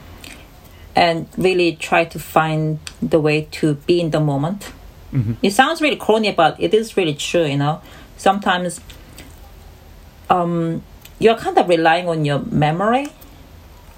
[0.94, 4.72] and really try to find the way to be in the moment.
[5.12, 5.34] Mm-hmm.
[5.42, 7.44] It sounds really corny, but it is really true.
[7.44, 7.80] You know,
[8.16, 8.80] sometimes
[10.28, 10.82] um,
[11.18, 13.08] you're kind of relying on your memory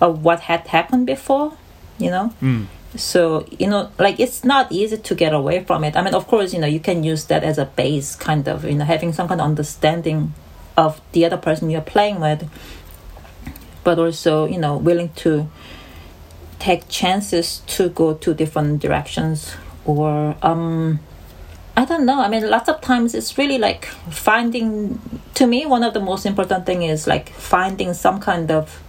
[0.00, 1.54] of what had happened before,
[1.98, 2.32] you know?
[2.40, 2.66] Mm.
[2.96, 5.96] So, you know, like it's not easy to get away from it.
[5.96, 8.64] I mean, of course, you know, you can use that as a base, kind of,
[8.64, 10.32] you know, having some kind of understanding
[10.76, 12.48] of the other person you're playing with,
[13.84, 15.50] but also, you know, willing to
[16.58, 21.00] take chances to go to different directions or, um,
[21.76, 22.20] I don't know.
[22.20, 24.98] I mean, lots of times it's really like finding.
[25.34, 28.82] To me, one of the most important thing is like finding some kind of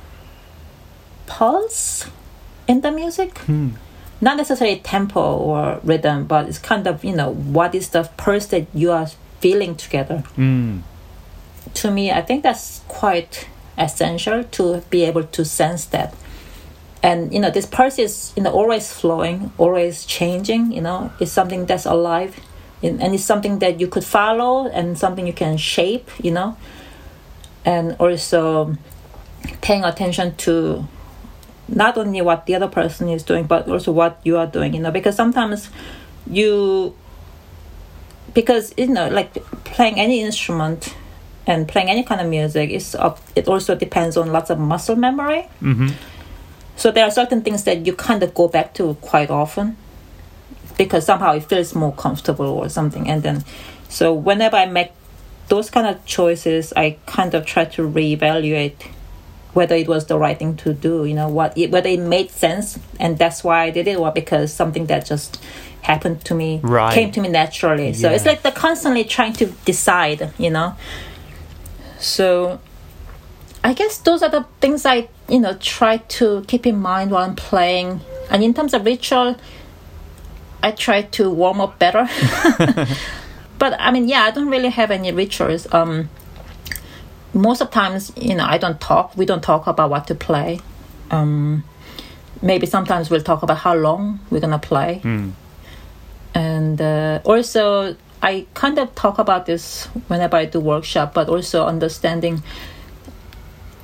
[1.27, 2.07] pulse
[2.67, 3.37] in the music.
[4.21, 8.47] Not necessarily tempo or rhythm, but it's kind of you know what is the pulse
[8.47, 9.07] that you are
[9.39, 10.23] feeling together.
[10.37, 10.81] Mm.
[11.75, 13.47] To me, I think that's quite
[13.77, 16.13] essential to be able to sense that.
[17.01, 20.71] And you know, this pulse is you know always flowing, always changing.
[20.71, 22.35] You know, it's something that's alive
[22.81, 26.57] and and it's something that you could follow and something you can shape you know
[27.65, 28.75] and also
[29.61, 30.87] paying attention to
[31.71, 34.81] not only what the other person is doing but also what you are doing you
[34.81, 35.69] know because sometimes
[36.27, 36.95] you
[38.33, 39.33] because you know like
[39.63, 40.95] playing any instrument
[41.47, 44.95] and playing any kind of music is up it also depends on lots of muscle
[44.95, 45.47] memory.
[45.61, 45.87] Mm-hmm.
[46.75, 49.75] So there are certain things that you kind of go back to quite often
[50.77, 53.09] because somehow it feels more comfortable or something.
[53.09, 53.43] And then
[53.89, 54.91] so whenever i make
[55.49, 58.87] those kind of choices i kind of try to reevaluate
[59.53, 62.29] whether it was the right thing to do you know what it, whether it made
[62.29, 65.41] sense and that's why i did it or because something that just
[65.81, 66.93] happened to me Right.
[66.93, 68.31] came to me naturally so it's Yeah.
[68.31, 70.75] like the constantly trying to decide you know
[71.99, 72.59] so
[73.61, 77.25] I guess those are the things I, you know, try to keep in mind while
[77.25, 77.99] I'm playing.
[78.31, 79.35] And in terms of ritual,
[80.63, 82.07] I try to warm up better.
[83.59, 85.67] but I mean, yeah, I don't really have any rituals.
[85.73, 86.09] Um,
[87.33, 89.15] most of times, you know, I don't talk.
[89.17, 90.59] We don't talk about what to play.
[91.11, 91.63] Um,
[92.41, 95.01] maybe sometimes we'll talk about how long we're gonna play.
[96.35, 101.65] And uh, also, I kind of talk about this whenever I do workshop, but also
[101.65, 102.43] understanding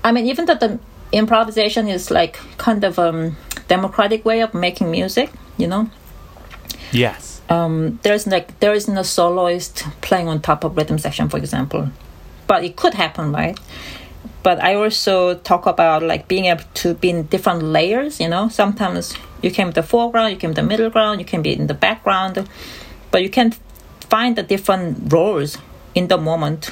[0.04, 0.80] I mean, even though the
[1.12, 3.36] improvisation is like kind of um,
[3.68, 5.32] democratic way of making music.
[5.58, 5.90] You know,
[6.92, 7.42] Yes.
[7.50, 11.90] um, there's like there isn't a soloist playing on top of rhythm section, for example,
[12.48, 13.60] but it could happen, right?
[14.44, 18.20] But I also talk about like being able to be in different layers.
[18.20, 21.26] You know, sometimes you can be the foreground, you can be the middle ground, you
[21.26, 22.48] can be in the background,
[23.12, 23.52] but you can
[24.10, 25.58] find the different roles
[25.96, 26.72] in the moment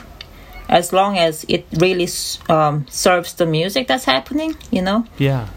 [0.69, 2.07] as long as it really
[2.49, 4.55] um, serves the music that's happening.
[4.71, 5.47] You know Yeah.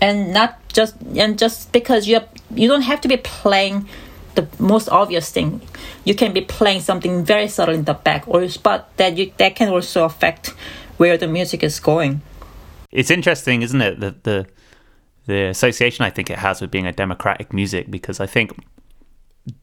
[0.00, 2.20] and not just and just because you
[2.54, 3.88] you don't have to be playing
[4.34, 5.60] the most obvious thing
[6.04, 9.32] you can be playing something very subtle in the back or a spot that you
[9.36, 10.48] that can also affect
[10.96, 12.20] where the music is going
[12.92, 14.00] It's interesting, isn't it?
[14.00, 14.46] The the
[15.26, 18.52] the association I think it has with being a democratic music because I think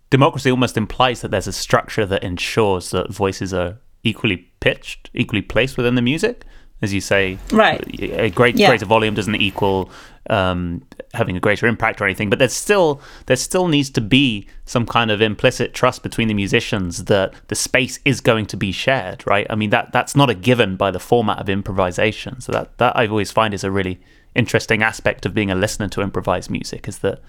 [0.10, 5.42] democracy almost implies that there's a structure that ensures that voices are equally pitched, equally
[5.42, 6.44] placed within the music.
[6.82, 7.80] As you say, Right.
[8.02, 8.68] A great Yeah.
[8.70, 9.90] greater volume doesn't equal
[10.30, 10.82] um,
[11.14, 14.86] having a greater impact or anything, but there's still there still needs to be some
[14.86, 19.24] kind of implicit trust between the musicians that the space is going to be shared,
[19.28, 19.48] right?
[19.50, 22.42] I mean that that's not a given by the format of improvisation.
[22.42, 24.00] So that that I always find is a really
[24.36, 27.20] interesting aspect of being a listener to improvised music is that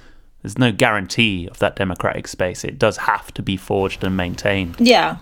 [0.43, 2.65] there's no guarantee of that democratic space.
[2.65, 4.77] It does have to be forged and maintained.
[4.79, 5.17] yeah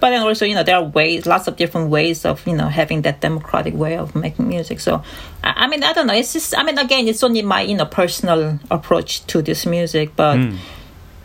[0.00, 2.68] but then also you know there are ways lots of different ways of you know
[2.68, 4.80] having that democratic way of making music.
[4.80, 5.02] So
[5.42, 6.14] i, I mean i don't know.
[6.14, 10.14] It's just i mean again it's only my you know personal approach to this music
[10.16, 10.56] but hmm.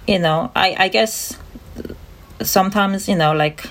[0.08, 1.38] you know i i guess
[2.42, 3.66] sometimes you know like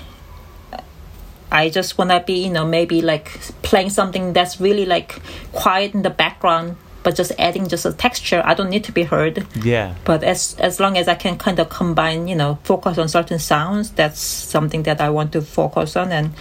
[1.51, 3.27] i just want to be you know maybe like
[3.61, 5.21] playing something that's really like
[5.51, 9.03] quiet in the background but just adding just a texture i don't need to be
[9.03, 9.45] heard.
[9.63, 9.95] Yeah.
[10.05, 13.39] but as as long as i can kind of combine you know focus on certain
[13.39, 16.11] sounds that's something that i want to focus on.
[16.11, 16.33] And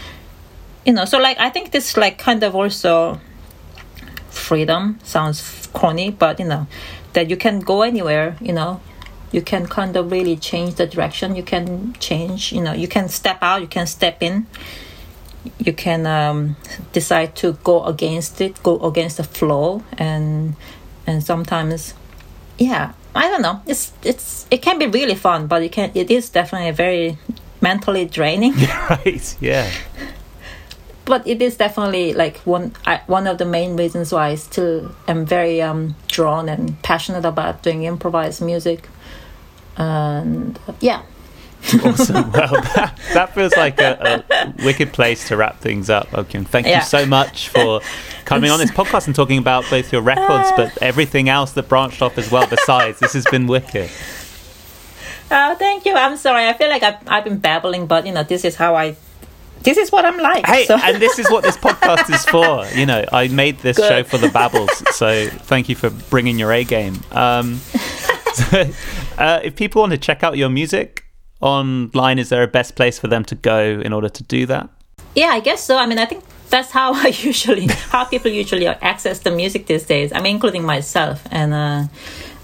[0.84, 3.20] you know so like i think this like kind of also
[4.30, 6.66] freedom sounds corny but you know
[7.12, 8.80] that you can go anywhere you know.
[9.32, 11.36] You can kind of really change the direction.
[11.36, 14.46] You can change you know you can step out you can step in
[15.58, 16.56] you can um,
[16.92, 20.54] decide to go against it go against the flow and
[21.06, 21.94] and sometimes
[22.58, 26.10] yeah i don't know it's it's it can be really fun but it can it
[26.10, 27.18] is definitely very
[27.60, 28.54] mentally draining
[28.90, 29.36] right.
[29.40, 29.70] Yeah.
[31.10, 34.94] but it is definitely like one I, one of the main reasons why I still
[35.08, 38.88] am very um, drawn and passionate about doing improvised music.
[39.76, 41.02] And yeah,
[41.84, 42.30] Awesome.
[42.32, 46.12] Well, that, that feels like a, a wicked place to wrap things up.
[46.14, 46.78] Okay, thank Yeah.
[46.78, 47.80] you so much for
[48.24, 52.02] coming on this podcast and talking about both your records, but everything else that branched
[52.02, 52.46] off as well.
[52.48, 53.90] Besides, this has been wicked.
[55.30, 55.94] oh, thank you.
[55.94, 56.46] I'm sorry.
[56.48, 58.96] I feel like I've, I've been babbling, but you know, this is how I.
[59.62, 60.46] This is what I'm like.
[60.46, 62.64] Hey, so- and this is what this podcast is for.
[62.78, 63.88] You know, I made this Good.
[63.88, 66.98] show for the babbles, so thank you for bringing your A game.
[67.12, 67.56] Um,
[68.32, 68.64] so,
[69.18, 71.04] uh, if people want to check out your music
[71.40, 74.68] online, is there a best place for them to go in order to do that?
[75.14, 75.76] Yeah, I guess so.
[75.76, 79.84] I mean, I think that's how I usually, how people usually access the music these
[79.84, 80.12] days.
[80.12, 81.22] I mean, including myself.
[81.30, 81.84] And uh,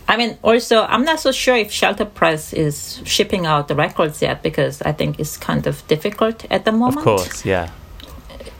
[0.08, 4.22] I mean, also, I'm not so sure if Shelter Press is shipping out the records
[4.22, 6.98] yet because I think it's kind of difficult at the moment.
[6.98, 7.70] Of course, yeah.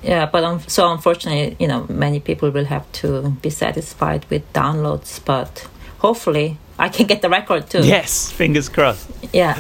[0.03, 4.53] Yeah, but um, so unfortunately, you know, many people will have to be satisfied with
[4.53, 5.25] downloads.
[5.25, 5.67] But
[5.99, 7.81] hopefully, I can get the record too.
[7.85, 9.09] Yes, fingers crossed.
[9.33, 9.59] Yeah.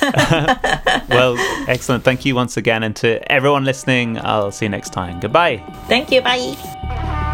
[1.08, 1.36] Well,
[1.68, 2.04] excellent.
[2.04, 2.82] Thank you once again.
[2.82, 5.20] And to everyone listening, I'll see you next time.
[5.20, 5.62] Goodbye.
[5.88, 6.20] Thank you.
[6.20, 7.24] Bye.